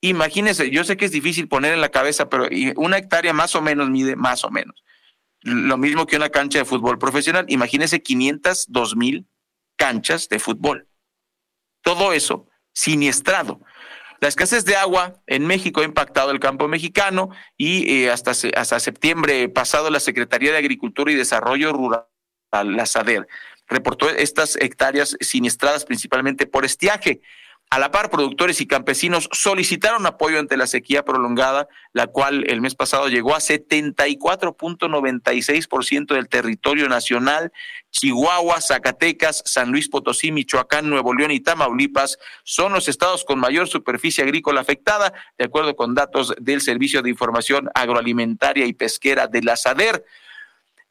[0.00, 3.62] Imagínense, yo sé que es difícil poner en la cabeza, pero una hectárea más o
[3.62, 4.82] menos mide más o menos.
[5.42, 7.44] Lo mismo que una cancha de fútbol profesional.
[7.48, 9.26] Imagínense 502 mil
[9.76, 10.88] canchas de fútbol.
[11.82, 13.60] Todo eso siniestrado.
[14.20, 18.78] La escasez de agua en México ha impactado el campo mexicano y eh, hasta, hasta
[18.78, 22.06] septiembre pasado la Secretaría de Agricultura y Desarrollo Rural,
[22.52, 23.26] la SADER,
[23.66, 27.20] reportó estas hectáreas siniestradas principalmente por estiaje.
[27.72, 32.60] A la par, productores y campesinos solicitaron apoyo ante la sequía prolongada, la cual el
[32.60, 37.50] mes pasado llegó a 74.96% del territorio nacional.
[37.90, 43.68] Chihuahua, Zacatecas, San Luis Potosí, Michoacán, Nuevo León y Tamaulipas son los estados con mayor
[43.68, 49.40] superficie agrícola afectada, de acuerdo con datos del Servicio de Información Agroalimentaria y Pesquera de
[49.40, 50.04] la SADER.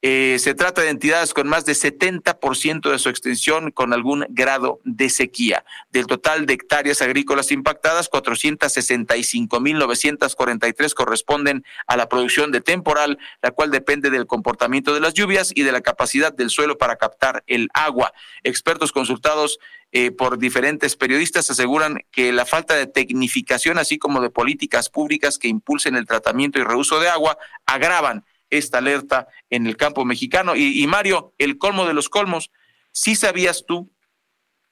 [0.04, 4.82] Eh, se trata de entidades con más de 70% de su extensión con algún grado
[4.84, 5.64] de sequía.
[5.92, 13.70] Del total de hectáreas agrícolas impactadas, 465.943 corresponden a la producción de temporal, la cual
[13.70, 17.70] depende del comportamiento de las lluvias y de la capacidad del suelo para captar el
[17.76, 18.12] agua.
[18.44, 19.60] Expertos consultados
[19.92, 25.38] eh, por diferentes periodistas aseguran que la falta de tecnificación, así como de políticas públicas
[25.38, 27.38] que impulsen el tratamiento y reuso de agua,
[27.68, 30.56] agravan esta alerta en el campo mexicano.
[30.56, 32.52] Y, Mario, el colmo de los colmos,
[32.92, 33.92] ¿sí sabías tú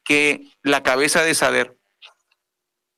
[0.03, 1.77] que la cabeza de Saber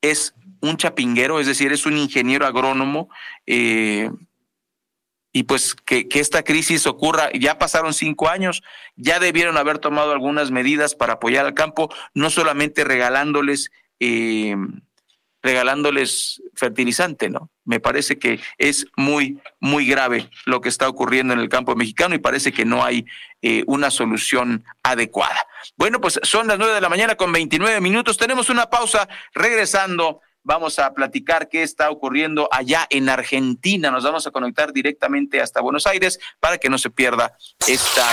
[0.01, 3.09] es un chapinguero, es decir, es un ingeniero agrónomo?
[3.45, 4.09] Eh,
[5.31, 8.63] y pues que, esta crisis ocurra, ya pasaron cinco años,
[8.95, 14.55] ya debieron haber tomado algunas medidas para apoyar al campo, no solamente regalándoles eh,
[15.41, 17.49] regalándoles fertilizante, ¿no?
[17.65, 22.15] Me parece que es muy, muy grave lo que está ocurriendo en el campo mexicano
[22.15, 23.05] y parece que no hay
[23.41, 25.41] eh, una solución adecuada.
[25.77, 28.17] Bueno, pues son las nueve de la mañana con 29 minutos.
[28.17, 33.91] Tenemos una pausa regresando vamos a platicar qué está ocurriendo allá en Argentina.
[33.91, 38.05] Nos vamos a conectar directamente hasta Buenos Aires para que no se pierda esta,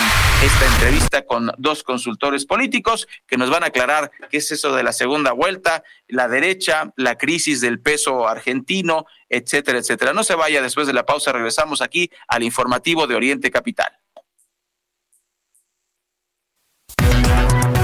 [0.42, 4.82] esta entrevista con dos consultores políticos que nos van a aclarar qué es eso de
[4.82, 10.12] la segunda vuelta, la derecha, la crisis del peso argentino, etcétera, etcétera.
[10.12, 13.92] No se vaya, después de la pausa regresamos aquí al informativo de Oriente Capital.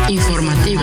[0.08, 0.82] Informativo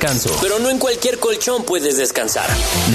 [0.41, 2.49] pero no en cualquier colchón puedes descansar.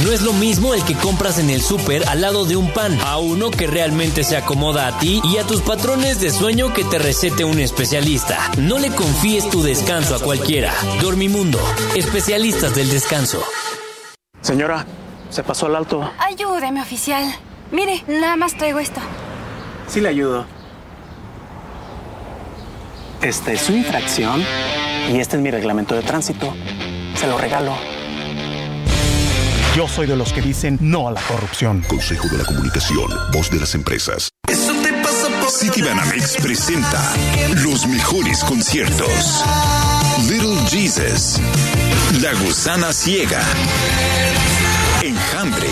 [0.05, 2.99] No es lo mismo el que compras en el súper al lado de un pan,
[3.01, 6.83] a uno que realmente se acomoda a ti y a tus patrones de sueño que
[6.85, 8.51] te recete un especialista.
[8.59, 10.75] No le confíes tu descanso a cualquiera.
[11.01, 11.61] Dormimundo,
[11.95, 13.41] especialistas del descanso.
[14.41, 14.85] Señora,
[15.31, 16.11] se pasó al alto.
[16.19, 17.25] Ayúdeme, oficial.
[17.71, 19.01] Mire, nada más traigo esto.
[19.87, 20.45] Sí le ayudo.
[23.23, 24.43] Esta es su infracción
[25.13, 26.53] y este es mi reglamento de tránsito.
[27.17, 27.77] Se lo regalo.
[29.77, 31.83] Yo soy de los que dicen no a la corrupción.
[31.87, 34.31] Consejo de la Comunicación, voz de las empresas.
[34.49, 37.13] Eso te pasa por Citibanamex presenta
[37.63, 39.45] los mejores conciertos.
[40.31, 41.39] Little Jesus,
[42.23, 43.43] La Gusana Ciega,
[45.03, 45.69] Enjambre,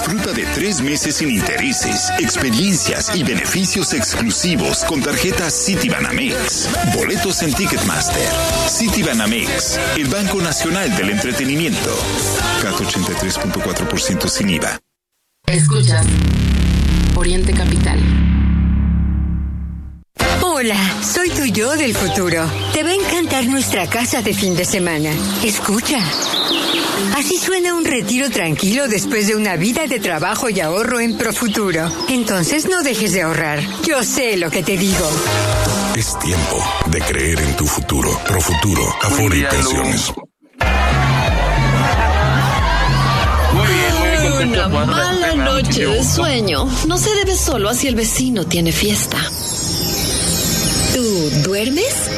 [0.00, 6.70] Disfruta de tres meses sin intereses, experiencias y beneficios exclusivos con tarjetas Citibanamex.
[6.96, 8.26] Boletos en Ticketmaster.
[8.66, 11.94] Citibanamex, el Banco Nacional del Entretenimiento.
[12.62, 14.80] CAT 83.4% sin IVA.
[15.46, 16.06] Escuchas
[17.14, 18.19] Oriente Capital.
[20.60, 22.44] Hola, soy tu yo del futuro.
[22.74, 25.10] Te va a encantar nuestra casa de fin de semana.
[25.42, 25.98] Escucha.
[27.16, 31.90] Así suena un retiro tranquilo después de una vida de trabajo y ahorro en Profuturo.
[32.10, 33.58] Entonces no dejes de ahorrar.
[33.84, 35.10] Yo sé lo que te digo.
[35.96, 38.20] Es tiempo de creer en tu futuro.
[38.26, 40.12] Profuturo, Afore y Pensiones.
[44.42, 49.16] Una mala noche de sueño no se debe solo a si el vecino tiene fiesta.
[50.94, 52.10] ¿Tú duermes?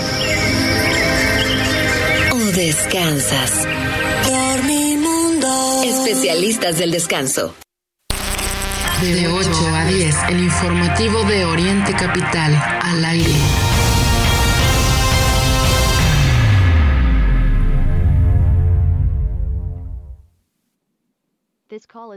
[2.32, 3.66] ¿O descansas?
[4.26, 5.82] Dormimundo.
[5.85, 7.54] Especialistas del descanso.
[9.02, 13.71] De 8 a 10, el informativo de Oriente Capital, al aire.
[21.83, 22.12] This call.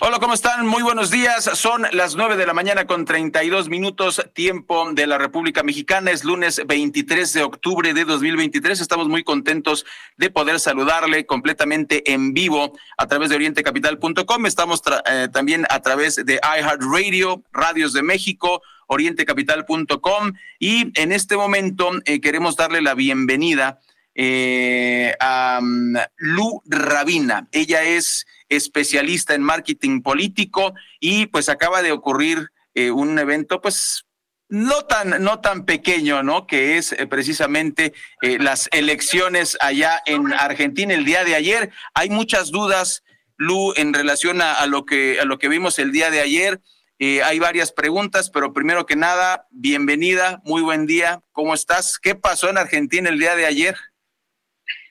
[0.00, 0.66] Hola, ¿cómo están?
[0.66, 1.44] Muy buenos días.
[1.54, 6.12] Son las nueve de la mañana con 32 minutos, tiempo de la República Mexicana.
[6.12, 8.80] Es lunes 23 de octubre de 2023.
[8.80, 14.46] Estamos muy contentos de poder saludarle completamente en vivo a través de orientecapital.com.
[14.46, 21.90] Estamos eh, también a través de iHeartRadio, Radios de México, orientecapital.com y en este momento
[22.04, 23.80] eh, queremos darle la bienvenida
[24.18, 27.48] eh, a um, Lu Rabina.
[27.52, 34.06] Ella es especialista en marketing político y pues acaba de ocurrir eh, un evento pues
[34.48, 36.46] no tan, no tan pequeño, ¿no?
[36.46, 41.70] Que es eh, precisamente eh, las elecciones allá en Argentina el día de ayer.
[41.92, 43.02] Hay muchas dudas,
[43.36, 46.60] Lu, en relación a, lo, que, a lo que vimos el día de ayer.
[46.98, 51.20] Hay varias preguntas, pero primero que nada, bienvenida, muy buen día.
[51.32, 51.98] ¿Cómo estás?
[51.98, 53.76] ¿Qué pasó en Argentina el día de ayer?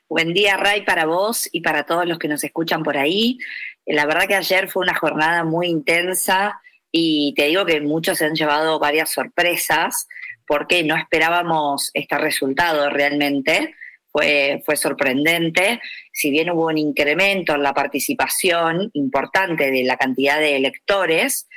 [0.07, 3.39] Buen día, Ray, para vos y para todos los que nos escuchan por ahí.
[3.87, 8.25] La verdad que ayer fue una jornada muy intensa y te digo que muchos se
[8.25, 10.07] han llevado varias sorpresas
[10.45, 13.73] porque no esperábamos este resultado realmente.
[14.11, 15.81] Fue, fue sorprendente.
[16.13, 21.47] Si bien hubo un incremento en la participación importante de la cantidad de electores,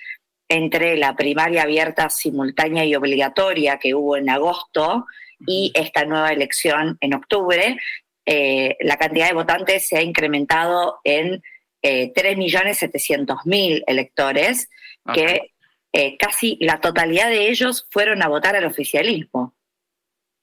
[0.49, 5.05] entre la primaria abierta, simultánea y obligatoria que hubo en agosto
[5.47, 7.77] y esta nueva elección en octubre,
[8.31, 11.43] eh, la cantidad de votantes se ha incrementado en
[11.81, 14.69] eh, 3.700.000 electores,
[15.15, 15.55] que
[15.95, 19.55] eh, casi la totalidad de ellos fueron a votar al oficialismo,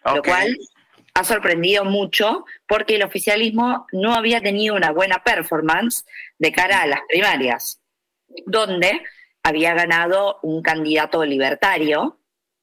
[0.03, 0.57] lo cual
[1.13, 6.05] ha sorprendido mucho porque el oficialismo no había tenido una buena performance
[6.39, 7.81] de cara a las primarias,
[8.47, 9.03] donde
[9.43, 12.19] había ganado un candidato libertario,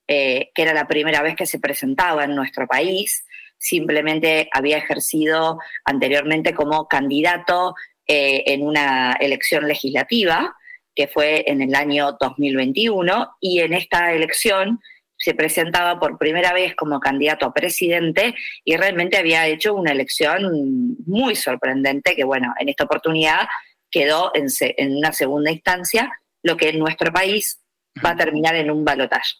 [0.08, 3.24] eh, que era la primera vez que se presentaba en nuestro país,
[3.62, 7.75] simplemente había ejercido anteriormente como candidato
[8.09, 10.57] eh, en una elección legislativa,
[10.96, 14.81] que fue en el año 2021, y en esta elección
[15.16, 20.96] se presentaba por primera vez como candidato a presidente y realmente había hecho una elección
[21.07, 23.46] muy sorprendente que, bueno, en esta oportunidad
[23.92, 26.10] quedó en, se- en una segunda instancia,
[26.42, 27.63] lo que en nuestro país
[28.04, 29.31] va a terminar en un balotaje.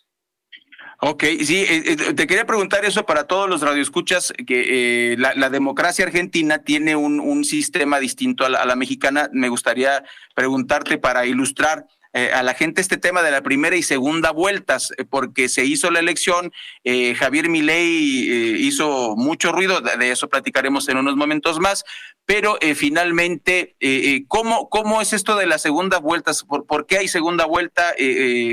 [1.05, 5.51] Ok, sí, eh, eh, te quería preguntar eso para todos los radioescuchas, que eh, la,
[5.51, 9.29] democracia argentina tiene un, un sistema distinto a la, a la mexicana.
[9.33, 10.05] Me gustaría
[10.37, 14.93] preguntarte para ilustrar eh, a la gente este tema de la primera y segunda vueltas,
[15.11, 16.53] porque se hizo la elección,
[17.17, 21.85] Javier Milei hizo mucho ruido, de, eso platicaremos en unos momentos más,
[22.27, 23.75] pero finalmente,
[24.29, 26.45] ¿cómo, ¿cómo es esto de las segundas vueltas?
[26.45, 27.93] ¿Por, por qué hay segunda vuelta?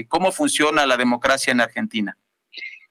[0.08, 2.18] ¿Cómo funciona la democracia en Argentina?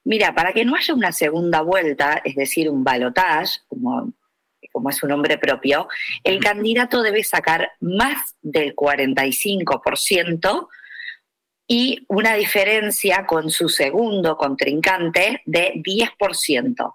[0.08, 4.10] Mira, para que no haya una segunda vuelta, es decir, un balotage, como,
[4.72, 5.86] como es su nombre propio,
[6.24, 10.68] el candidato debe sacar más del 45%
[11.66, 16.94] y una diferencia con su segundo contrincante de 10%.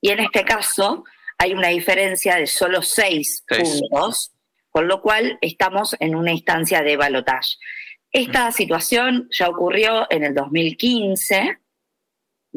[0.00, 1.04] Y en este caso
[1.36, 3.82] hay una diferencia de solo 6 Seis.
[3.82, 4.32] puntos,
[4.70, 7.58] con lo cual estamos en una instancia de balotage.
[8.10, 11.58] Esta situación ya ocurrió en el 2015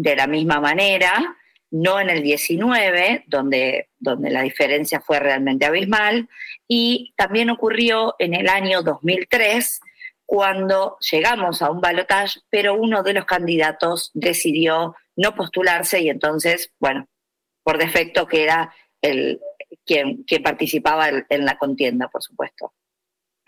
[0.01, 1.35] de la misma manera,
[1.71, 6.29] no en el 19, donde, donde la diferencia fue realmente abismal,
[6.69, 9.81] y también ocurrió en el año 2003,
[10.25, 16.71] cuando llegamos a un balotaje, pero uno de los candidatos decidió no postularse y entonces,
[16.79, 17.07] bueno,
[17.63, 19.41] por defecto queda el
[19.85, 22.71] quien, quien participaba en la contienda, por supuesto.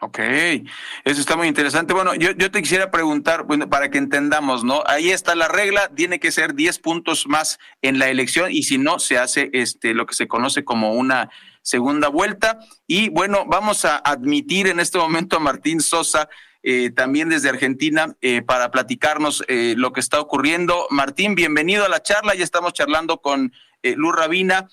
[0.04, 1.93] Ok, eso está muy interesante.
[1.93, 4.82] Bueno, yo, yo te quisiera preguntar, bueno, para que entendamos, ¿no?
[4.88, 8.80] Ahí está la regla, tiene que ser 10 puntos más en la elección y si
[8.80, 11.30] no, se hace este, lo que se conoce como una
[11.62, 12.58] segunda vuelta.
[12.88, 16.30] Y bueno, vamos a admitir en este momento a Martín Sosa,
[16.64, 20.88] eh, también desde Argentina, eh, para platicarnos eh, lo que está ocurriendo.
[20.89, 24.68] Martín, bienvenido a la charla, ya estamos charlando con Luz Rabina,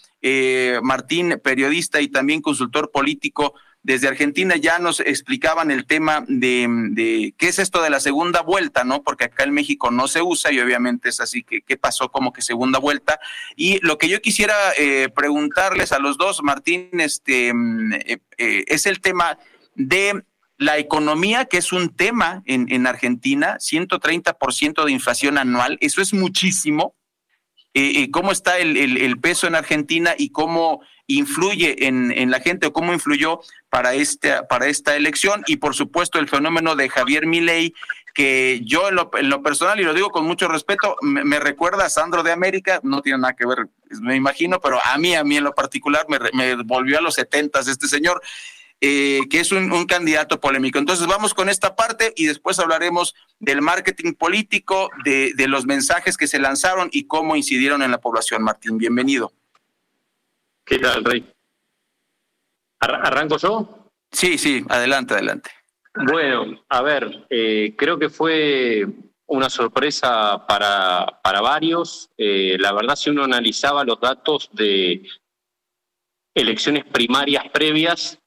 [0.83, 7.49] Martín, periodista y también consultor político desde Argentina ya nos explicaban el tema de, qué
[7.49, 9.03] es esto de la segunda vuelta, ¿no?
[9.03, 12.33] Porque acá en México no se usa y obviamente es así que qué pasó como
[12.33, 13.21] que segunda vuelta.
[13.57, 18.65] Y lo que yo quisiera eh, preguntarles a los dos, Martín, este, mm, eh, eh,
[18.67, 19.39] es el tema
[19.75, 20.23] de
[20.57, 26.13] la economía, que es un tema en, en Argentina, 130% de inflación anual, eso es
[26.13, 26.95] muchísimo.
[28.11, 32.73] ¿Cómo está el, el peso en Argentina y cómo influye en, en, la gente o
[32.73, 33.41] cómo influyó
[33.71, 37.75] para, este, para esta elección y por supuesto el fenómeno de Javier Milei
[38.15, 41.87] que yo en lo, en lo personal y lo digo con mucho respeto me, recuerda
[41.87, 43.69] a Sandro de América no tiene nada que ver
[44.03, 47.15] me imagino pero a mí a mí en lo particular me, me volvió a los
[47.15, 48.21] setentas este señor
[48.83, 50.79] eh, que es un, un, candidato polémico.
[50.79, 56.17] Entonces vamos con esta parte y después hablaremos del marketing político, de, de los mensajes
[56.17, 58.45] que se lanzaron y cómo incidieron en la población.
[58.45, 59.33] Martín, bienvenido.
[60.69, 61.25] ¿Qué tal, Rey?
[62.81, 63.91] ¿Arranco yo?
[64.13, 65.51] Sí, sí, adelante, adelante.
[65.95, 68.87] Bueno, a ver, eh, creo que fue
[69.29, 72.11] una sorpresa para, para varios.
[72.19, 75.09] Eh, la verdad, si uno analizaba los datos de
[76.35, 78.19] elecciones primarias previas,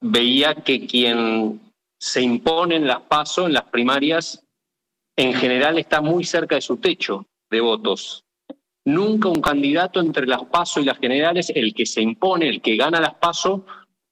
[0.00, 1.60] veía que quien
[2.00, 4.42] se impone en las PASO, en las primarias,
[5.14, 8.21] en general está muy cerca de su techo de votos.
[8.84, 12.76] Nunca un candidato entre las PASO y las generales, el que se impone, el que
[12.76, 13.64] gana las PASO,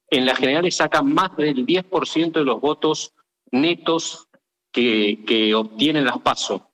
[0.08, 3.14] en las generales saca más del 10% de los votos
[3.50, 4.28] netos
[4.72, 6.70] que, que obtienen las PASO.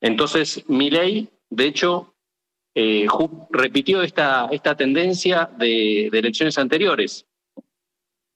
[0.00, 2.14] Entonces, mi ley, de hecho,
[2.74, 3.06] eh,
[3.50, 7.26] repitió esta, esta tendencia de, de elecciones anteriores.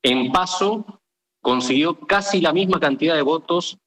[0.02, 1.02] En PASO
[1.42, 3.78] consiguió casi la misma cantidad de votos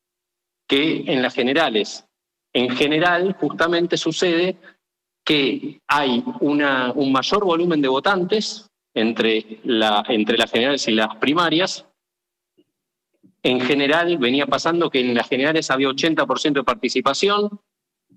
[0.67, 2.05] que en las generales.
[2.53, 4.57] En general, justamente sucede
[5.29, 11.85] que hay un mayor volumen de votantes entre, la, entre las generales y las primarias.
[13.43, 17.61] En general venía pasando que en las generales había 80% de participación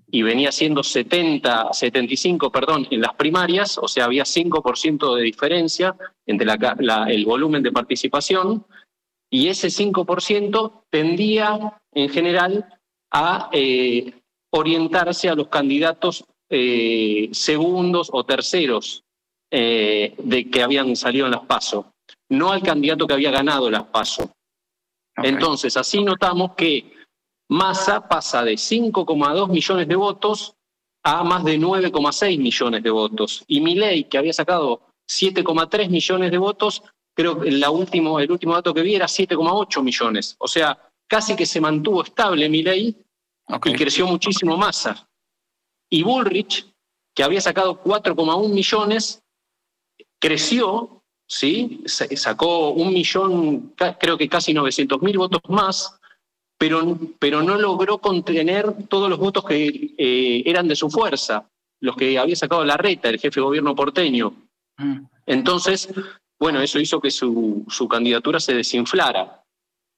[0.09, 5.95] y venía siendo 70, 75, perdón, en las primarias, o sea, había 5% de diferencia
[6.25, 6.47] entre
[7.09, 8.65] el volumen de participación
[9.29, 12.79] y ese 5% tendía en general
[13.11, 19.03] a eh, orientarse a los candidatos eh, segundos o terceros
[19.51, 21.93] eh, de que habían salido en las PASO,
[22.29, 24.31] no al candidato que había ganado las PASO.
[25.17, 26.91] Entonces, así notamos que
[27.49, 30.55] Massa pasa de 5,2 millones de votos
[31.03, 33.43] a más de 9,6 millones de votos.
[33.47, 36.81] Y Milei, que había sacado 7,3 millones de votos,
[37.15, 40.35] creo que la último, el último dato que vi era 7,8 millones.
[40.39, 42.95] O sea, casi que se mantuvo estable Milei
[43.65, 45.07] y creció muchísimo Massa
[45.93, 46.65] y Bullrich,
[47.13, 49.21] que había sacado 4,1 millones,
[50.19, 51.83] creció, ¿sí?
[51.85, 55.99] sacó un millón, creo que casi 900 mil votos más,
[56.57, 61.47] pero, pero no logró contener todos los votos que eh, eran de su fuerza,
[61.79, 64.33] los que había sacado la reta, el jefe de gobierno porteño.
[64.77, 65.05] Mm.
[65.27, 65.93] Entonces,
[66.39, 69.45] bueno, eso hizo que su, su candidatura se desinflara.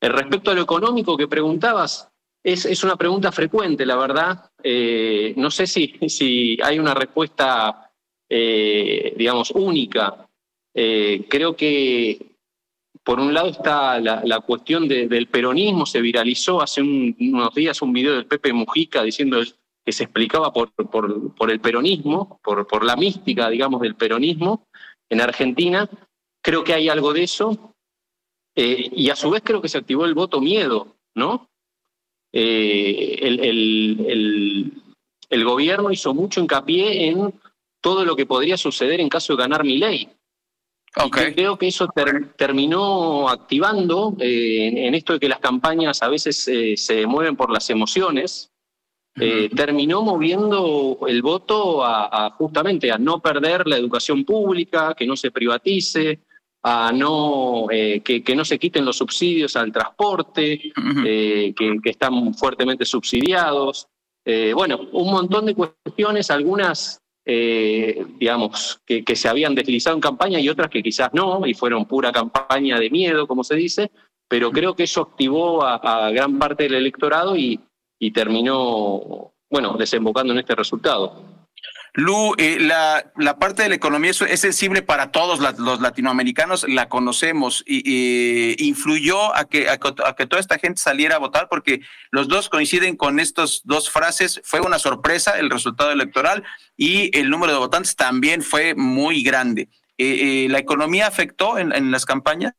[0.02, 2.10] respecto a lo económico que preguntabas,
[2.46, 4.52] es, una pregunta frecuente, la verdad.
[4.62, 7.92] Eh, no sé si, si hay una respuesta,
[8.30, 10.28] eh, digamos, única.
[10.74, 12.38] Eh, creo que,
[13.04, 15.86] por un lado, está la, cuestión del peronismo.
[15.86, 19.42] Se viralizó hace unos días un video del Pepe Mujica diciendo
[19.84, 24.68] que se explicaba por, por, por el peronismo, por, por la mística, digamos, del peronismo
[25.10, 25.90] en Argentina.
[26.44, 27.74] Creo que hay algo de eso.
[28.56, 31.50] y a su vez creo que se activó el voto miedo, ¿no?
[32.38, 34.74] Eh, el,
[35.30, 37.34] el, gobierno hizo mucho hincapié en
[37.80, 40.10] todo lo que podría suceder en caso de ganar mi ley.
[41.10, 41.88] creo que eso
[42.36, 47.52] terminó activando eh, en, esto de que las campañas a veces eh, se mueven por
[47.52, 48.52] las emociones.
[49.16, 55.32] terminó moviendo el voto a, justamente a no perder la educación pública, que no se
[55.32, 56.20] privatice,
[56.68, 60.74] a no eh, que, no se quiten los subsidios al transporte,
[61.06, 63.88] eh, que, están fuertemente subsidiados.
[64.26, 70.50] Eh, bueno, un montón de cuestiones, algunas, digamos, que, se habían deslizado en campaña y
[70.50, 73.92] otras que quizás no, y fueron pura campaña de miedo, como se dice,
[74.28, 77.60] pero creo que eso activó a, gran parte del electorado y,
[78.00, 81.35] y terminó, bueno, desembocando en este resultado.
[81.98, 87.64] Lu, eh, la, parte de la economía es, sensible para todos los latinoamericanos, la conocemos
[87.66, 89.66] y, influyó a que,
[90.28, 91.80] toda esta gente saliera a votar porque
[92.12, 94.42] los dos coinciden con estas dos frases.
[94.44, 96.44] Fue una sorpresa el resultado electoral
[96.76, 99.70] y el número de votantes también fue muy grande.
[99.98, 102.56] Eh, eh, ¿La economía afectó en, en, las campañas?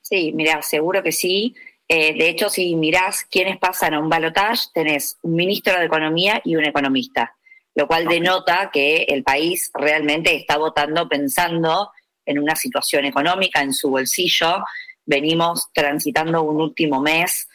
[0.00, 1.54] Sí, mira, seguro que sí.
[1.88, 6.56] de hecho, si mirás quiénes pasan a un balotaje, tenés un ministro de Economía y
[6.56, 7.35] un economista
[7.76, 11.92] lo cual denota que el país realmente está votando pensando
[12.24, 14.64] en una situación económica, en su bolsillo.
[15.04, 17.46] Venimos transitando un último mes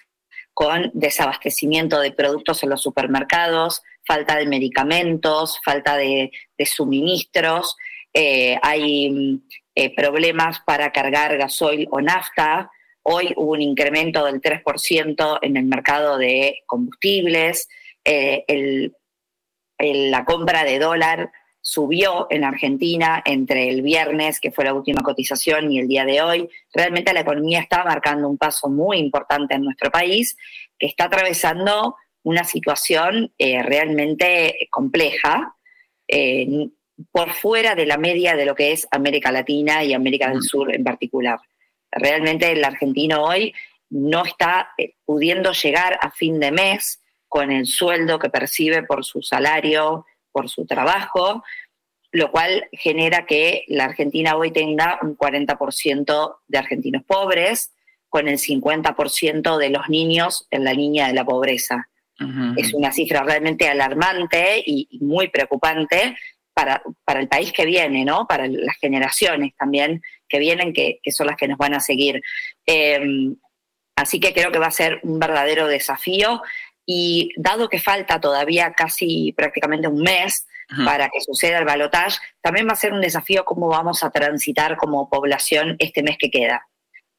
[0.53, 6.31] con desabastecimiento de productos en los supermercados, falta de medicamentos, falta de,
[6.65, 7.75] suministros,
[8.13, 9.41] eh, hay
[9.73, 12.69] eh, problemas para cargar gasoil o nafta.
[13.01, 17.67] Hoy hubo un incremento del 3% en el mercado de combustibles.
[18.03, 18.93] Eh, el
[19.81, 25.71] la compra de dólar subió en Argentina entre el viernes, que fue la última cotización,
[25.71, 26.49] y el día de hoy.
[26.73, 30.35] Realmente la economía está marcando un paso muy importante en nuestro país,
[30.77, 35.55] que está atravesando una situación eh, realmente compleja,
[36.07, 36.69] eh,
[37.11, 40.73] por fuera de la media de lo que es América Latina y América del Sur
[40.73, 41.39] en particular.
[41.91, 43.53] Realmente el argentino hoy
[43.89, 47.00] no está eh, pudiendo llegar a fin de mes
[47.31, 51.41] con el sueldo que percibe por su salario, por su trabajo,
[52.11, 57.71] lo cual genera que la Argentina hoy tenga un 40% de argentinos pobres,
[58.09, 61.87] con el 50% de los niños en la línea de la pobreza.
[62.57, 66.17] Es una cifra realmente alarmante y, muy preocupante
[66.53, 68.27] para, para, el país que viene, ¿no?
[68.27, 72.21] Para las generaciones también que vienen, que, son las que nos van a seguir.
[72.65, 73.37] Em,
[73.95, 76.41] así que creo que va a ser un verdadero desafío
[76.85, 80.47] y dado que falta todavía casi prácticamente un mes
[80.85, 84.77] para que suceda el balotaje, también va a ser un desafío cómo vamos a transitar
[84.77, 86.65] como población este mes que queda.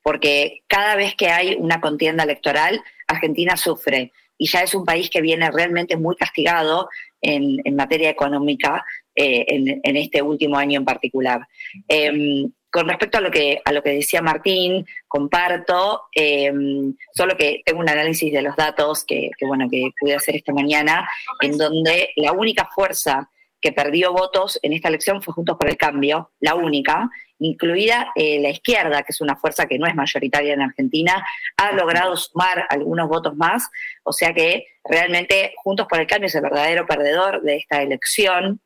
[0.03, 5.11] Porque cada vez que hay una contienda electoral, Argentina sufre y ya es un país
[5.11, 6.89] que viene realmente muy castigado
[7.21, 8.85] en, materia económica
[9.15, 11.47] eh, en, este último año en particular.
[11.87, 17.61] Em, con respecto a lo que, a lo que decía Martín, comparto, em, solo que
[17.67, 21.07] tengo un análisis de los datos que, bueno, que pude hacer esta mañana,
[21.43, 23.29] en donde la única fuerza
[23.61, 28.41] que perdió votos en esta elección fue Juntos por el Cambio, la única, incluida eh,
[28.41, 31.25] la izquierda, que es una fuerza que no es mayoritaria en Argentina,
[31.59, 33.69] ha logrado sumar algunos votos más,
[34.03, 38.63] o sea que realmente Juntos por el Cambio es el verdadero perdedor de esta elección.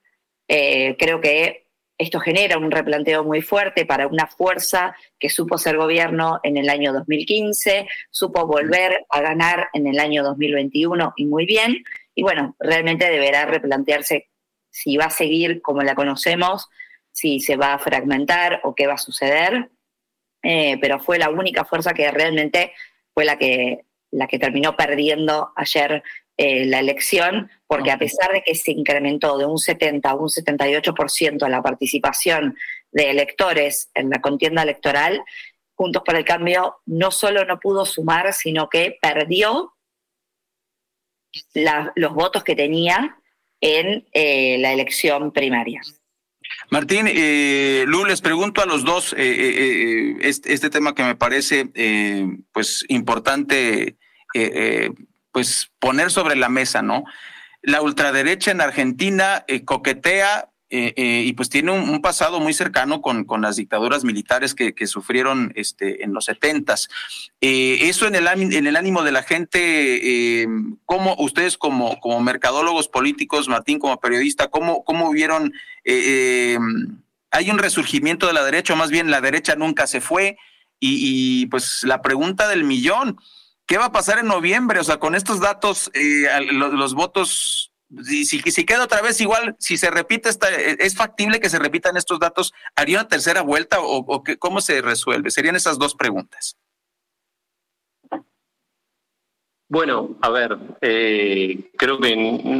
[0.49, 1.66] Eh, creo que
[1.99, 6.69] esto genera un replanteo muy fuerte para una fuerza que supo ser gobierno en el
[6.69, 11.85] año 2015, supo volver a ganar en el año 2021 y muy bien.
[12.15, 14.29] Y bueno, realmente deberá replantearse
[14.71, 16.69] si va a seguir como la conocemos,
[17.13, 19.71] si se va a fragmentar o qué va a suceder.
[20.43, 22.73] Eh, pero fue la única fuerza que realmente
[23.15, 26.03] fue la que, la que terminó perdiendo ayer
[26.39, 30.28] eh, la elección, porque a pesar de que se incrementó de un 70 a un
[30.28, 32.55] 78% la participación
[32.93, 35.22] de electores en la contienda electoral,
[35.78, 39.74] Juntos por el Cambio no solo no pudo sumar, sino que perdió
[41.55, 43.18] los votos que tenía
[43.61, 45.80] en eh, la elección primaria.
[46.70, 51.70] Martín, eh, Lu, les pregunto a los dos este, este, tema que me parece
[52.53, 53.97] pues importante
[55.37, 57.05] pues poner sobre la mesa, ¿no?
[57.61, 63.03] La ultraderecha en Argentina eh, coquetea eh, eh, y pues tiene un, pasado muy cercano
[63.03, 66.89] con, con las dictaduras militares que, que, sufrieron este, en los setentas.
[67.43, 70.47] eso en el, en el ánimo de la gente,
[70.87, 75.53] ¿cómo ustedes como, como mercadólogos políticos, Martín como periodista, cómo, cómo vieron,
[75.84, 80.39] hay un resurgimiento de la derecha, o más bien la derecha nunca se fue,
[80.80, 83.18] y, y pues la pregunta del millón,
[83.67, 84.79] ¿Qué va a pasar en noviembre?
[84.79, 87.73] O sea, con estos datos, eh, los, votos,
[88.05, 92.21] si, queda otra vez igual, si se repite, esta, ¿es factible que se repitan estos
[92.21, 92.53] datos?
[92.77, 95.33] ¿Haría una tercera vuelta o, cómo se resuelve?
[95.33, 96.57] Serían esas dos preguntas.
[99.69, 102.14] Bueno, a ver, eh, creo que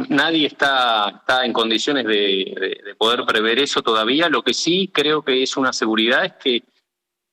[0.09, 4.27] nadie está, está en condiciones de, poder prever eso todavía.
[4.27, 6.63] Lo que sí creo que es una seguridad es que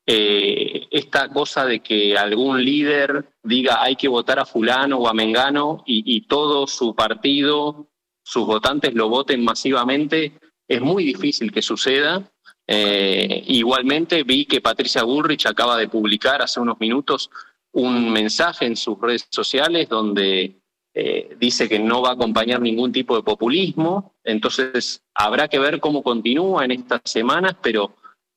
[0.06, 5.14] eh, esta cosa de que algún líder diga hay que votar a fulano o a
[5.14, 7.88] Mengano y, todo su partido,
[8.22, 10.38] sus votantes lo voten masivamente,
[10.68, 12.30] es muy difícil que suceda.
[12.66, 17.30] Eh, igualmente vi que Patricia Bullrich acaba de publicar hace unos minutos
[17.72, 20.60] un mensaje en sus redes sociales donde
[20.94, 25.80] eh, dice que no va a acompañar ningún tipo de populismo, entonces habrá que ver
[25.80, 27.96] cómo continúa en estas semanas, pero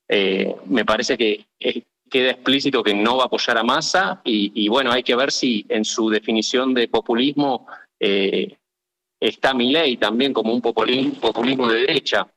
[0.09, 1.45] eh, me parece que
[2.09, 5.65] queda explícito que no va a apoyar a Massa y, bueno, hay que ver si
[5.69, 7.67] en su definición de populismo
[7.99, 8.55] eh,
[9.19, 12.27] está mi ley también como un populismo, de derecha.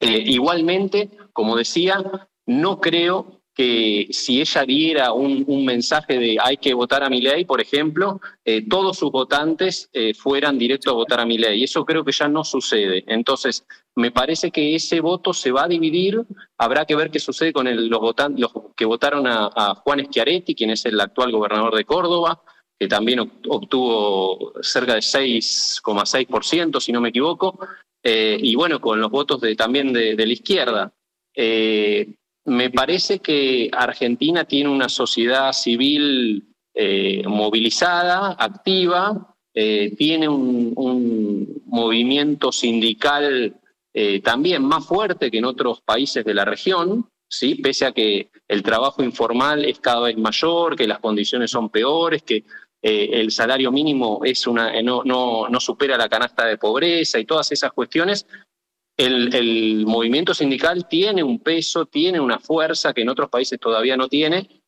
[0.00, 2.02] Eh, igualmente, como decía,
[2.46, 7.44] no creo que si ella diera un, mensaje de hay que votar a mi ley,
[7.44, 11.64] por ejemplo, eh, todos sus votantes eh, fueran directos a votar a mi ley.
[11.64, 13.02] Eso creo que ya no sucede.
[13.08, 16.24] Entonces, me parece que ese voto se va a dividir.
[16.56, 20.70] Habrá que ver qué sucede con los, votantes, los que votaron a, Juan Schiaretti, quien
[20.70, 22.40] es el actual gobernador de Córdoba,
[22.78, 27.58] que también obtuvo cerca de 6,6%, si no me equivoco,
[28.04, 30.92] eh, y bueno, con los votos también de, la izquierda.
[32.48, 42.50] Me parece que Argentina tiene una sociedad civil eh, movilizada, activa, eh, tiene un, movimiento
[42.50, 43.54] sindical
[43.92, 47.56] eh, también más fuerte que en otros países de la región, ¿sí?
[47.56, 52.22] pese a que el trabajo informal es cada vez mayor, que las condiciones son peores,
[52.22, 52.44] que
[52.80, 57.52] el salario mínimo es una, no, no, no supera la canasta de pobreza y todas
[57.52, 58.26] esas cuestiones,
[58.98, 64.08] el, movimiento sindical tiene un peso, tiene una fuerza que en otros países todavía no
[64.08, 64.62] tiene,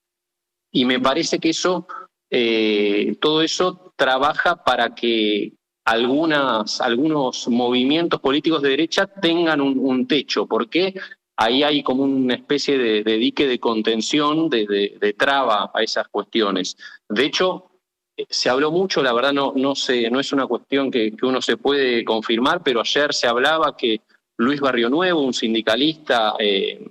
[0.73, 1.89] y me parece que eso,
[2.31, 5.53] eh, todo eso trabaja para que
[5.85, 10.95] algunas, algunos movimientos políticos de derecha tengan un, techo, porque
[11.37, 16.77] ahí hay como una especie de, dique de contención, de, traba a esas cuestiones.
[17.09, 17.73] De hecho,
[18.17, 21.27] eh, se habló mucho, la verdad no, no, sé, no es una cuestión que, que
[21.27, 24.03] uno se puede confirmar, pero ayer se hablaba que
[24.41, 26.83] Luis Barrio Nuevo, un sindicalista eh,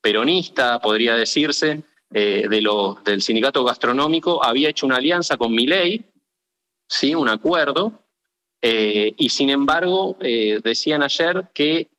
[0.00, 6.02] peronista, podría decirse, eh, de del sindicato gastronómico, había hecho una alianza con Milei,
[6.88, 7.14] ¿sí?
[7.14, 7.92] un acuerdo,
[8.62, 11.90] eh, y sin embargo decían ayer que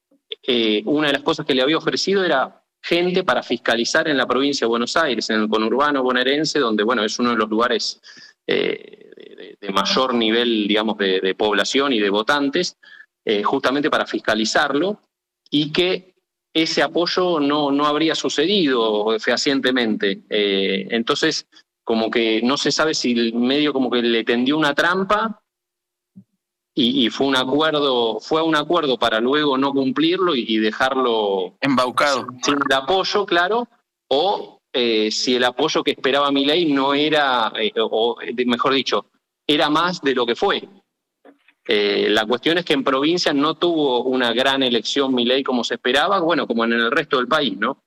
[0.86, 4.66] una de las cosas que le había ofrecido era gente para fiscalizar en la provincia
[4.66, 8.02] de Buenos Aires, en el conurbano bonaerense, donde bueno, es uno de los lugares
[8.48, 12.78] de, mayor nivel, digamos, de población y de votantes,
[13.26, 15.00] eh, justamente para fiscalizarlo
[15.50, 16.14] y que
[16.54, 20.22] ese apoyo no, no habría sucedido fehacientemente.
[20.30, 21.48] Eh, entonces,
[21.84, 25.42] como que no se sabe si el medio como que le tendió una trampa
[26.78, 32.28] y, fue un acuerdo, fue un acuerdo para luego no cumplirlo y, dejarlo embaucado.
[32.44, 33.70] Sin el apoyo, claro,
[34.10, 39.06] o eh, si el apoyo que esperaba mi ley no era, o mejor dicho,
[39.48, 40.68] era más de lo que fue.
[41.68, 45.76] Eh, la cuestión es que en provincia no tuvo una gran elección ley como se
[45.76, 47.84] esperaba, bueno, como en el resto del país, ¿no?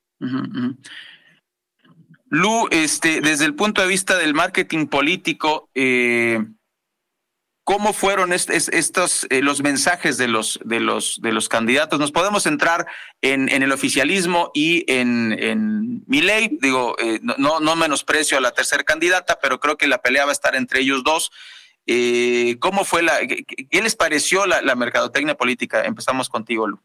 [2.30, 6.44] Lu, este, desde el punto de vista del marketing político, eh,
[7.62, 12.00] ¿cómo fueron estos eh, los mensajes de los de los de los candidatos?
[12.00, 12.88] Nos podemos entrar
[13.22, 16.58] en, el oficialismo y en, en ley.
[16.60, 16.96] Digo,
[17.38, 20.56] no, no menosprecio a la tercera candidata, pero creo que la pelea va a estar
[20.56, 21.30] entre ellos dos.
[21.90, 25.84] Eh, ¿Cómo fue la, qué, les pareció la, mercadotecnia política?
[25.84, 26.78] Empezamos contigo, Lu.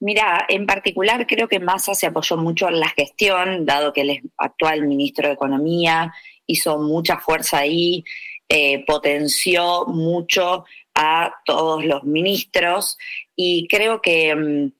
[0.00, 4.30] Mira, en particular creo que Massa se apoyó mucho en la gestión, dado que el
[4.38, 6.14] actual ministro de Economía
[6.46, 8.04] hizo mucha fuerza ahí,
[8.48, 10.64] eh, potenció mucho
[10.94, 12.96] a todos los ministros
[13.34, 14.72] y creo que mm,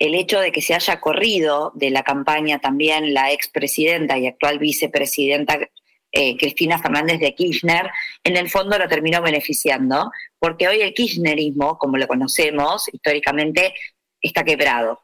[0.00, 4.58] el hecho de que se haya corrido de la campaña también la expresidenta y actual
[4.58, 5.60] vicepresidenta
[6.12, 7.90] eh, Cristina Fernández de Kirchner,
[8.24, 13.74] en el fondo lo terminó beneficiando, porque hoy el kirchnerismo, como lo conocemos históricamente,
[14.20, 15.00] está quebrado.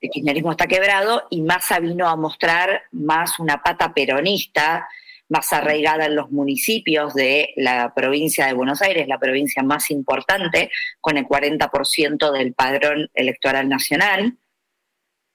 [0.00, 4.88] El kirchnerismo está quebrado y Massa vino a mostrar más una pata peronista,
[5.28, 10.70] más arraigada en los municipios de la provincia de Buenos Aires, la provincia más importante,
[11.00, 14.38] con el 40% del padrón electoral nacional.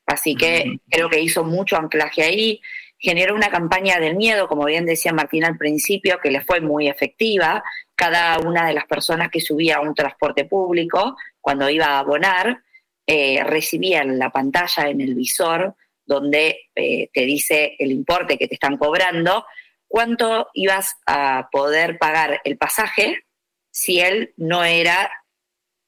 [0.08, 2.62] Así que creo que hizo mucho anclaje ahí
[3.06, 6.88] generó una campaña del miedo, como bien decía Martín al principio, que le fue muy
[6.88, 7.64] efectiva.
[7.96, 12.64] Cada una de las personas que subía a un transporte público, cuando iba a abonar,
[13.06, 18.48] eh, recibía en la pantalla, en el visor, donde eh, te dice el importe que
[18.48, 19.46] te están cobrando,
[19.88, 23.24] cuánto ibas a poder pagar el pasaje
[23.70, 25.12] si él no era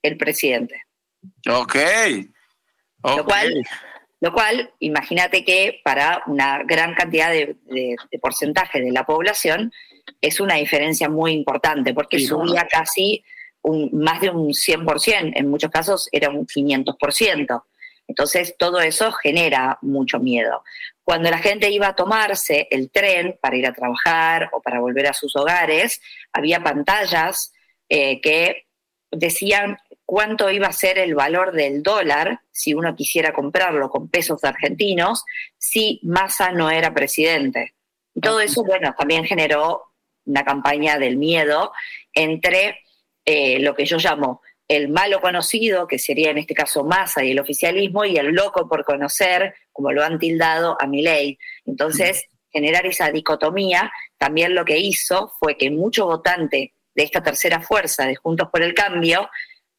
[0.03, 0.83] el presidente.
[1.49, 1.75] Ok.
[3.03, 3.63] Lo cual
[4.19, 7.55] Lo cual, imagínate que para una gran cantidad de,
[8.19, 9.71] porcentaje de la población
[10.21, 13.23] es una diferencia muy importante, porque subía casi
[13.61, 17.63] un, más de un 100%, en muchos casos era un 500%.
[18.07, 20.63] Entonces, todo eso genera mucho miedo.
[21.03, 25.07] Cuando la gente iba a tomarse el tren para ir a trabajar o para volver
[25.07, 26.01] a sus hogares,
[26.31, 27.53] había pantallas
[27.89, 28.65] eh, que
[29.11, 34.41] decían cuánto iba a ser el valor del dólar si uno quisiera comprarlo con pesos
[34.45, 35.25] argentinos
[35.57, 37.75] si Massa no era presidente.
[38.21, 39.83] todo eso, bueno, también generó
[40.25, 41.73] una campaña del miedo
[42.13, 42.79] entre
[43.25, 47.31] eh, lo que yo llamo el malo conocido, que sería en este caso Massa y
[47.31, 51.37] el oficialismo, y el loco por conocer, como lo han tildado a ley.
[51.65, 57.61] Entonces, generar esa dicotomía también lo que hizo fue que mucho votante de esta tercera
[57.61, 59.29] fuerza de Juntos por el Cambio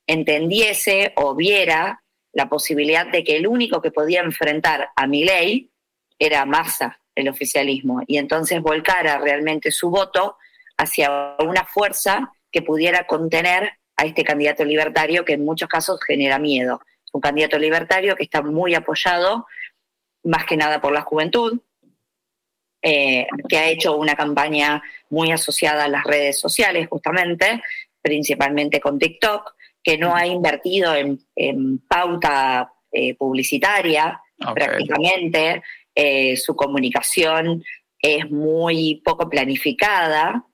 [0.09, 2.03] entendiese o viera
[2.33, 5.71] la posibilidad de que el único que podía enfrentar a ley
[6.19, 10.37] era Massa, el oficialismo, y entonces volcara realmente su voto
[10.77, 16.39] hacia una fuerza que pudiera contener a este candidato libertario que en muchos casos genera
[16.39, 16.81] miedo.
[17.13, 19.47] Un candidato libertario que está muy apoyado,
[20.25, 21.61] más que nada por la juventud,
[22.81, 27.61] eh, que ha hecho una campaña muy asociada a las redes sociales, justamente,
[28.01, 29.55] principalmente con TikTok,
[29.89, 34.21] que no ha invertido en, pauta eh, publicitaria
[34.55, 35.63] prácticamente,
[35.95, 37.65] eh, su comunicación
[37.99, 40.45] es muy poco planificada,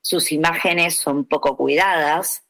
[0.00, 2.44] sus imágenes son poco cuidadas,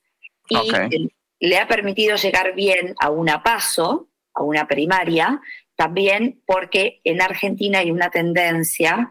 [0.51, 1.09] y
[1.41, 5.41] le ha permitido llegar bien a una paso, a una primaria,
[5.77, 9.11] también porque en Argentina hay una tendencia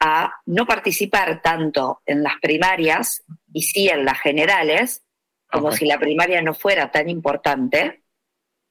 [0.00, 3.22] a no participar tanto en las primarias
[3.52, 5.04] y sí en las generales,
[5.52, 8.02] como si la primaria no fuera tan importante,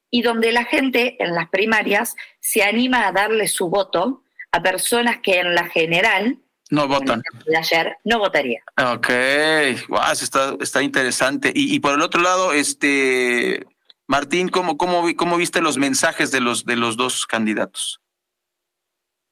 [0.10, 5.20] y donde la gente en las primarias se anima a darle su voto a personas
[5.22, 6.38] que en la general
[6.70, 7.22] no votan.
[7.46, 8.64] De ayer no votaría.
[8.78, 9.10] Ok,
[9.90, 11.52] wow, está, está interesante.
[11.54, 13.66] Y, por el otro lado, este
[14.08, 18.02] Martín, ¿cómo, cómo, cómo viste los mensajes de los, de los dos candidatos?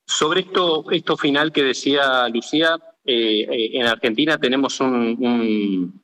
[0.06, 6.04] Sobre esto, esto final que decía Lucía, eh, eh, en Argentina tenemos un, un,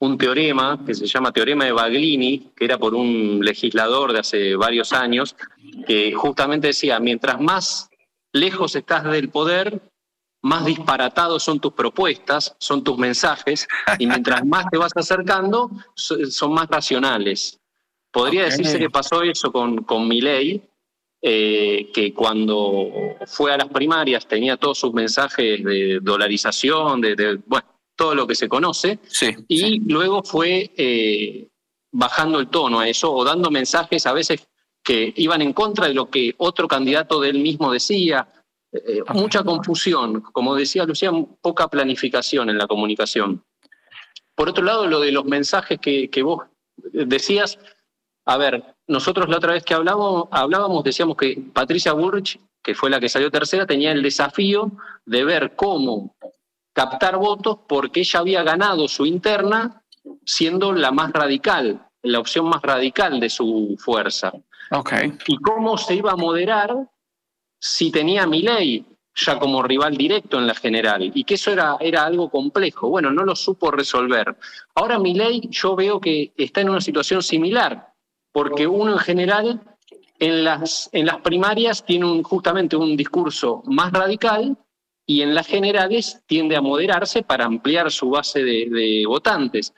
[0.00, 4.56] un, teorema que se llama Teorema de Baglini, que era por un legislador de hace
[4.56, 5.36] varios años,
[5.86, 7.90] que justamente decía, mientras más
[8.32, 9.80] lejos estás del poder,
[10.42, 13.66] más disparatados son tus propuestas, son tus mensajes,
[13.98, 17.58] y mientras más te vas acercando, son más racionales.
[18.10, 20.62] Podría decirse que pasó eso con, con Milei,
[21.20, 27.66] eh, que cuando fue a las primarias tenía todos sus mensajes de dolarización, de, bueno,
[27.98, 29.00] todo lo que se conoce,
[29.48, 31.48] y luego fue eh,
[31.90, 34.46] bajando el tono a eso o dando mensajes a veces
[34.84, 38.28] que iban en contra de lo que otro candidato de él mismo decía,
[38.70, 43.42] eh, mucha confusión, como decía Lucía, poca planificación en la comunicación.
[44.36, 46.44] Por otro lado, lo de los mensajes que, vos
[46.76, 47.58] decías,
[48.26, 52.90] a ver, nosotros la otra vez que hablamos, hablábamos, decíamos que Patricia Burrich, que fue
[52.90, 54.70] la que salió tercera, tenía el desafío
[55.04, 56.14] de ver cómo
[56.78, 59.82] captar votos porque ella había ganado su interna
[60.24, 64.32] siendo la más radical, la opción más radical de su fuerza.
[64.70, 65.12] Okay.
[65.26, 66.88] Y cómo se iba a moderar
[67.58, 71.76] si tenía a Milei ya como rival directo en la general y que eso era,
[71.80, 72.88] era algo complejo.
[72.88, 74.36] Bueno, no lo supo resolver.
[74.76, 77.92] Ahora Milei yo veo que está en una situación similar,
[78.30, 79.60] porque uno en general
[80.20, 84.56] en las, en las primarias tiene justamente un discurso más radical
[85.10, 89.72] y en las generales tiende a moderarse para ampliar su base de, votantes.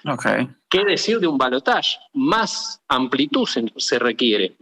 [0.68, 1.98] ¿Qué decir de un balotaje?
[2.14, 4.56] Más amplitud se requiere.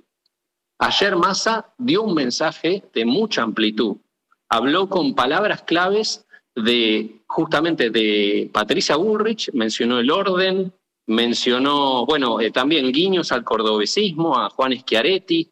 [0.78, 3.96] Ayer Massa dio un mensaje de mucha amplitud.
[4.50, 10.70] Habló con palabras claves de justamente de Patricia Bullrich, mencionó el orden,
[11.06, 15.50] mencionó, bueno, eh, también guiños al cordobesismo, a Juan Schiaretti.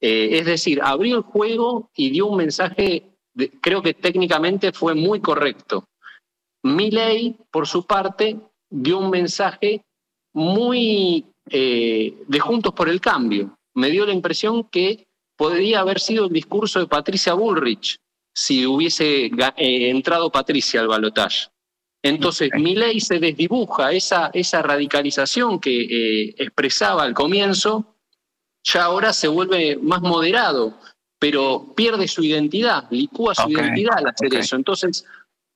[0.00, 3.15] Eh, es decir, abrió el juego y dio un mensaje,
[3.60, 5.84] creo que técnicamente fue muy correcto.
[6.62, 8.36] Milley, por su parte,
[8.68, 9.84] dio un mensaje
[10.34, 15.06] muy eh, de Juntos por el Cambio me dio la impresión que
[15.36, 17.98] podría haber sido el discurso de Patricia Bullrich
[18.34, 21.48] si hubiese eh, entrado Patricia al balotaje.
[22.02, 27.96] Entonces, mi ley se desdibuja, esa, esa radicalización que eh, expresaba al comienzo,
[28.62, 30.78] ya ahora se vuelve más moderado,
[31.18, 34.56] pero pierde su identidad, licúa su identidad al hacer eso.
[34.56, 35.04] Entonces,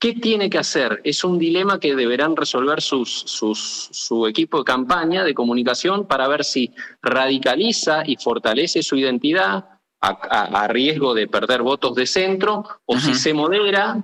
[0.01, 1.03] ¿Qué tiene que hacer?
[1.05, 6.43] Es un dilema que deberán resolver sus, su equipo de campaña de comunicación para ver
[6.43, 9.67] si radicaliza y fortalece su identidad
[10.01, 14.03] a, riesgo de perder votos de centro, o si se modera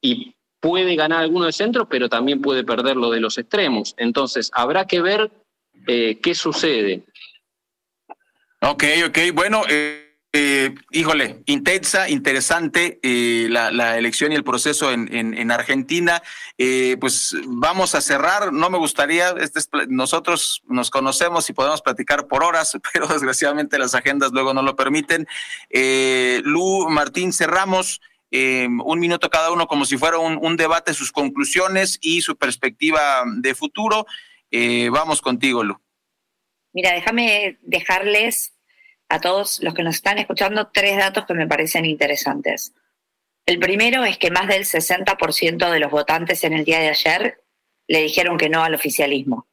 [0.00, 3.94] y puede ganar alguno de centro, pero también puede perder lo de los extremos.
[3.98, 5.30] Entonces, habrá que ver
[5.86, 7.04] eh, qué sucede.
[8.62, 9.18] Ok, ok.
[9.34, 16.22] Bueno, eh, eh, híjole, intensa, interesante la, elección y el proceso en, en, Argentina.
[17.00, 18.52] pues vamos a cerrar.
[18.52, 23.94] No me gustaría, este nosotros nos conocemos y podemos platicar por horas, pero desgraciadamente las
[23.94, 25.26] agendas luego no lo permiten.
[26.44, 28.00] Lu Martín, cerramos.
[28.30, 33.54] Un minuto cada uno como si fuera un, debate, sus conclusiones y su perspectiva de
[33.54, 34.06] futuro.
[34.50, 35.80] Eh, vamos contigo, Lu.
[36.72, 38.52] Mira, déjame dejarles
[39.08, 42.74] a todos los que nos están escuchando tres datos que me parecen interesantes.
[43.46, 47.42] El primero es que más del 60% de los votantes en el día de ayer
[47.86, 49.48] le dijeron que no al oficialismo.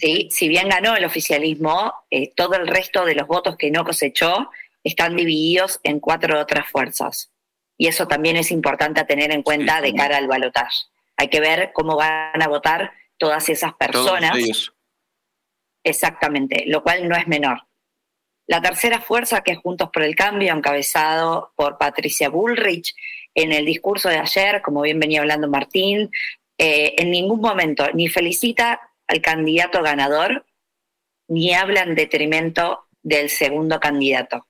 [0.00, 0.28] ¿Sí?
[0.30, 4.50] Si bien ganó el oficialismo, eh, todo el resto de los votos que no cosechó
[4.82, 7.30] están divididos en cuatro otras fuerzas.
[7.76, 10.86] Y eso también es importante a tener en cuenta de cara al balotaje.
[11.16, 14.32] Hay que ver cómo van a votar todas esas personas.
[15.84, 17.66] Exactamente, lo cual no es menor.
[18.52, 22.94] La tercera fuerza, que es Juntos por el Cambio, encabezado por Patricia Bullrich,
[23.34, 26.10] en el discurso de ayer, como bien venía hablando Martín,
[26.58, 30.44] eh, en ningún momento ni felicita al candidato ganador,
[31.28, 34.46] ni habla en detrimento del segundo candidato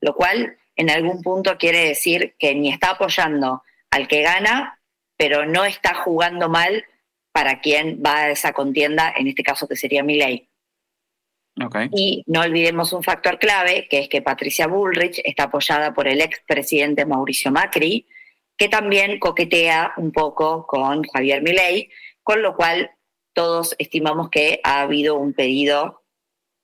[0.00, 4.80] lo cual en algún punto quiere decir que ni está apoyando al que gana,
[5.18, 6.86] pero no está jugando mal
[7.30, 10.48] para quien va a esa contienda, en este caso que sería mi ley.
[11.92, 16.20] Y no olvidemos un factor clave, que es que Patricia Bullrich está apoyada por el
[16.20, 18.06] expresidente Mauricio Macri,
[18.56, 21.90] que también coquetea un poco con Javier Milei,
[22.22, 22.90] con lo cual
[23.32, 26.02] todos estimamos que ha habido un pedido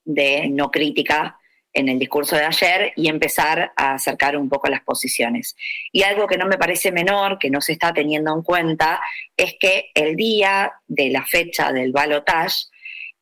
[0.05, 1.37] de no crítica
[1.73, 5.57] en el discurso de ayer y empezar a acercar un poco las posiciones.
[5.93, 9.01] Y algo que no me parece menor, que no se está teniendo en cuenta,
[9.37, 12.67] es que el día de la fecha del balotage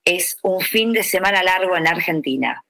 [0.08, 2.64] es un fin de semana largo en Argentina.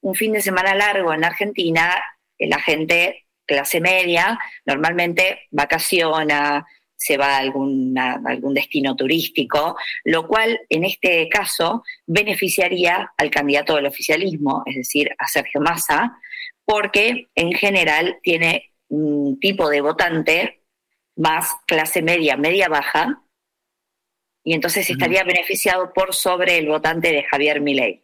[0.00, 2.02] Un fin de semana largo en Argentina,
[2.40, 6.66] la gente clase media normalmente vacaciona,
[6.96, 7.94] se va a, algún
[8.54, 15.28] destino turístico, lo cual en este caso beneficiaría al candidato del oficialismo, es decir, a
[15.28, 16.18] Sergio Massa,
[16.64, 20.62] porque en general tiene un tipo de votante
[21.14, 23.22] más clase media, media baja,
[24.44, 28.02] y entonces estaría beneficiado por sobre el votante de Javier Milei.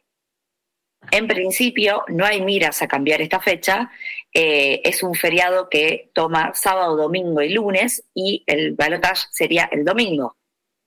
[1.10, 3.90] En principio, no hay miras a cambiar esta fecha.
[4.32, 9.84] Eh, es un feriado que toma sábado, domingo y lunes y el balotaje sería el
[9.84, 10.36] domingo.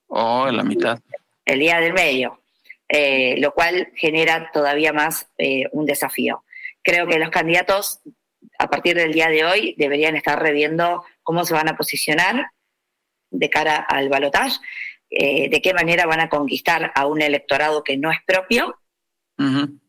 [0.08, 0.99] Oh, en la mitad.
[1.45, 2.41] El día del medio,
[2.88, 6.43] eh, lo cual genera todavía más eh, un desafío.
[6.84, 8.02] Creo que los candidatos
[8.60, 12.52] a partir del día de hoy deberían estar reviendo cómo se van a posicionar
[13.32, 14.60] de cara al balotaje,
[15.12, 18.80] de qué manera van a conquistar a un electorado que no es propio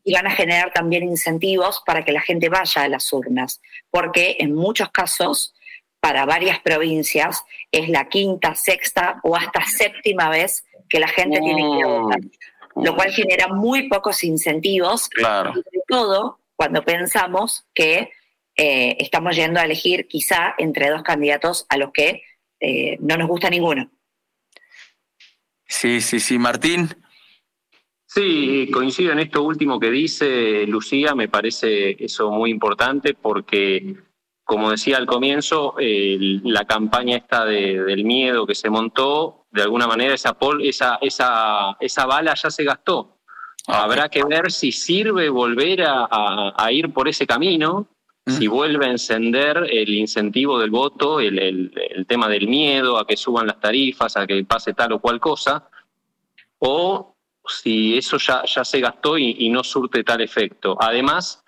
[0.04, 3.60] y van a generar también incentivos para que la gente vaya a las urnas,
[3.90, 5.54] porque en muchos casos,
[6.00, 11.62] para varias provincias, es la quinta, sexta o hasta séptima vez que la gente tiene
[11.62, 12.20] que votar,
[12.76, 18.10] lo cual genera muy pocos incentivos, sobre todo cuando pensamos que
[18.56, 22.22] eh, estamos yendo a elegir quizá entre dos candidatos a los que
[22.60, 23.90] eh, no nos gusta ninguno.
[25.72, 26.90] Sí, sí, sí, Martín.
[28.04, 33.96] Sí, coincido en esto último que dice Lucía, me parece eso muy importante porque,
[34.44, 40.14] como decía al comienzo, la campaña esta del miedo que se montó, de alguna manera
[40.14, 43.16] esa, esa, esa, esa bala ya se gastó.
[43.66, 47.88] Ah, Habrá que ver si sirve volver a, ir por ese camino,
[48.26, 53.16] si vuelve a encender el incentivo del voto, el, el tema del miedo a que
[53.16, 55.68] suban las tarifas, a que pase tal o cual cosa,
[56.58, 57.12] o
[57.46, 60.76] si eso ya, ya se gastó y, no surte tal efecto.
[60.80, 61.44] Además,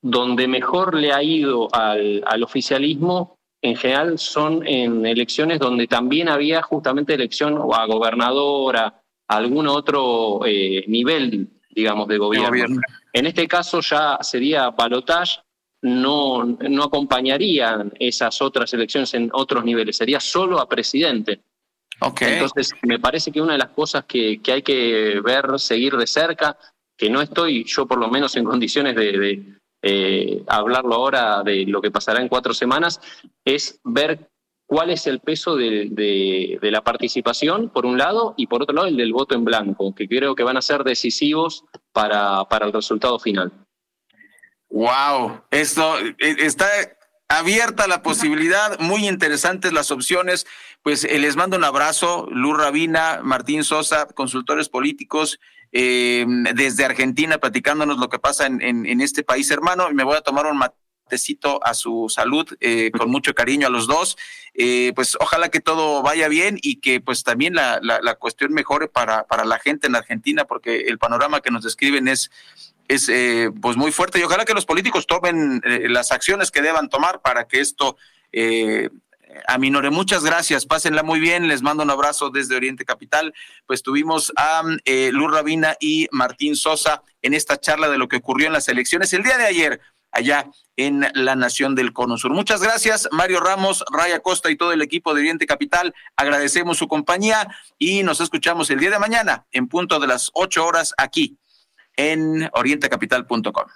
[0.00, 6.28] donde mejor le ha ido al, al, oficialismo, en general, son en elecciones donde también
[6.28, 12.80] había justamente elección a gobernadora, a algún otro eh, nivel, digamos, de gobierno.
[13.12, 15.40] En este caso ya sería balotage,
[15.84, 21.42] no, no acompañarían esas otras elecciones en otros niveles, sería solo a presidente.
[22.20, 26.56] Entonces, me parece que una de las cosas que, hay que ver, seguir de cerca,
[26.96, 29.44] que no estoy yo por lo menos en condiciones de,
[29.82, 33.00] eh, hablarlo ahora de lo que pasará en cuatro semanas,
[33.44, 34.30] es ver
[34.66, 38.96] cuál es el peso de, la participación, por un lado, y por otro lado el
[38.96, 43.18] del voto en blanco, que creo que van a ser decisivos para, para el resultado
[43.18, 43.52] final.
[44.74, 46.66] Wow, esto eh, está
[47.28, 50.48] abierta la posibilidad, muy interesantes las opciones.
[50.82, 55.38] Pues eh, les mando un abrazo, Luz Rabina, Martín Sosa, consultores políticos
[55.70, 59.88] eh, desde Argentina, platicándonos lo que pasa en, en, este país hermano.
[59.92, 63.70] Y me voy a tomar un matecito a su salud, eh, con mucho cariño a
[63.70, 64.16] los dos.
[64.96, 68.88] pues ojalá que todo vaya bien y que pues también la, la, la cuestión mejore
[68.88, 72.32] para, para la gente en Argentina, porque el panorama que nos describen es
[72.88, 76.62] es eh, pues muy fuerte y ojalá que los políticos tomen eh, las acciones que
[76.62, 77.96] deban tomar para que esto
[78.32, 78.90] eh,
[79.46, 79.90] aminore.
[79.90, 83.34] Muchas gracias, pásenla muy bien, les mando un abrazo desde Oriente Capital.
[83.66, 88.16] Pues tuvimos a eh, Luz Rabina y Martín Sosa en esta charla de lo que
[88.16, 89.80] ocurrió en las elecciones el día de ayer
[90.10, 92.32] allá en la Nación del Cono Sur.
[92.32, 95.92] Muchas gracias, Mario Ramos, Raya Costa y todo el equipo de Oriente Capital.
[96.16, 100.64] Agradecemos su compañía y nos escuchamos el día de mañana en punto de las ocho
[100.64, 101.36] horas aquí
[101.96, 103.66] en orientecapital.com.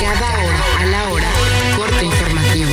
[0.00, 1.28] Cada hora a la hora,
[1.76, 2.70] corte informativo.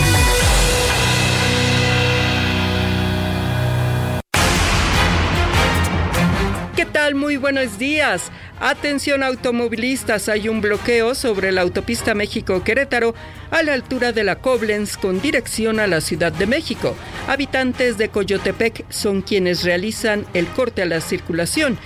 [6.75, 7.15] ¿Qué tal?
[7.15, 8.31] Muy buenos días.
[8.59, 13.15] Atención automovilistas, hay un bloqueo sobre la autopista México-Querétaro
[13.51, 16.95] a la altura de la Koblenz con dirección a la Ciudad de México.
[17.27, 21.77] Habitantes de Coyotepec son quienes realizan el corte a la circulación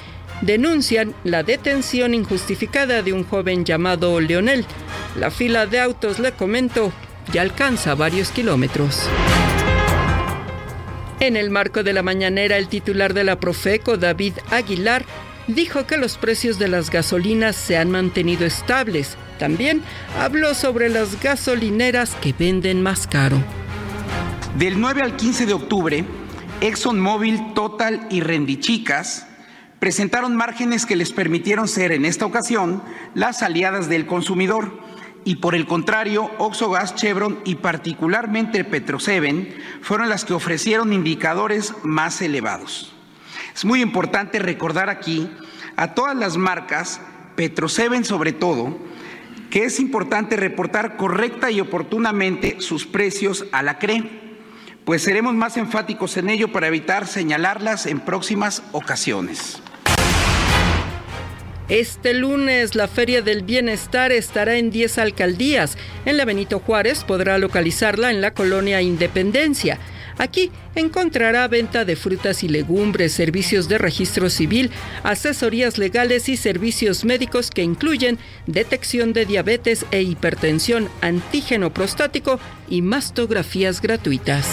[0.46, 4.66] denuncian la detención injustificada de un joven llamado Leonel.
[5.18, 6.92] La fila de autos, le comento,
[7.32, 9.08] ya alcanza varios kilómetros.
[11.20, 15.06] En el marco de la mañanera, el titular de la Profeco, David Aguilar,
[15.48, 19.18] dijo que los precios de las gasolinas se han mantenido estables.
[19.40, 19.82] También
[20.20, 23.38] habló sobre las gasolineras que venden más caro.
[24.58, 26.06] Del 9 al 15 de octubre,
[26.60, 29.28] ExxonMobil, Total y Rendichicas
[29.84, 32.82] presentaron márgenes que les permitieron ser en esta ocasión
[33.16, 34.80] las aliadas del consumidor
[35.26, 42.22] y por el contrario, Oxogas, Chevron y particularmente Petroseven fueron las que ofrecieron indicadores más
[42.22, 42.96] elevados.
[43.54, 45.30] Es muy importante recordar aquí
[45.76, 47.02] a todas las marcas,
[47.36, 48.78] Petroseven sobre todo,
[49.50, 54.10] que es importante reportar correcta y oportunamente sus precios a la CRE,
[54.86, 59.62] pues seremos más enfáticos en ello para evitar señalarlas en próximas ocasiones.
[61.70, 65.78] Este lunes la Feria del Bienestar estará en 10 alcaldías.
[66.06, 69.80] En la Benito Juárez podrá localizarla en la colonia Independencia.
[70.18, 74.72] Aquí encontrará venta de frutas y legumbres, servicios de registro civil,
[75.04, 82.40] asesorías legales y servicios médicos que incluyen detección de diabetes e hipertensión, antígeno prostático
[82.70, 84.48] y mastografías gratuitas.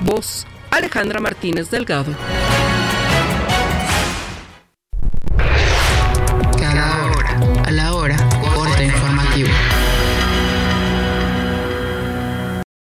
[0.00, 2.14] Voz Alejandra Martínez Delgado.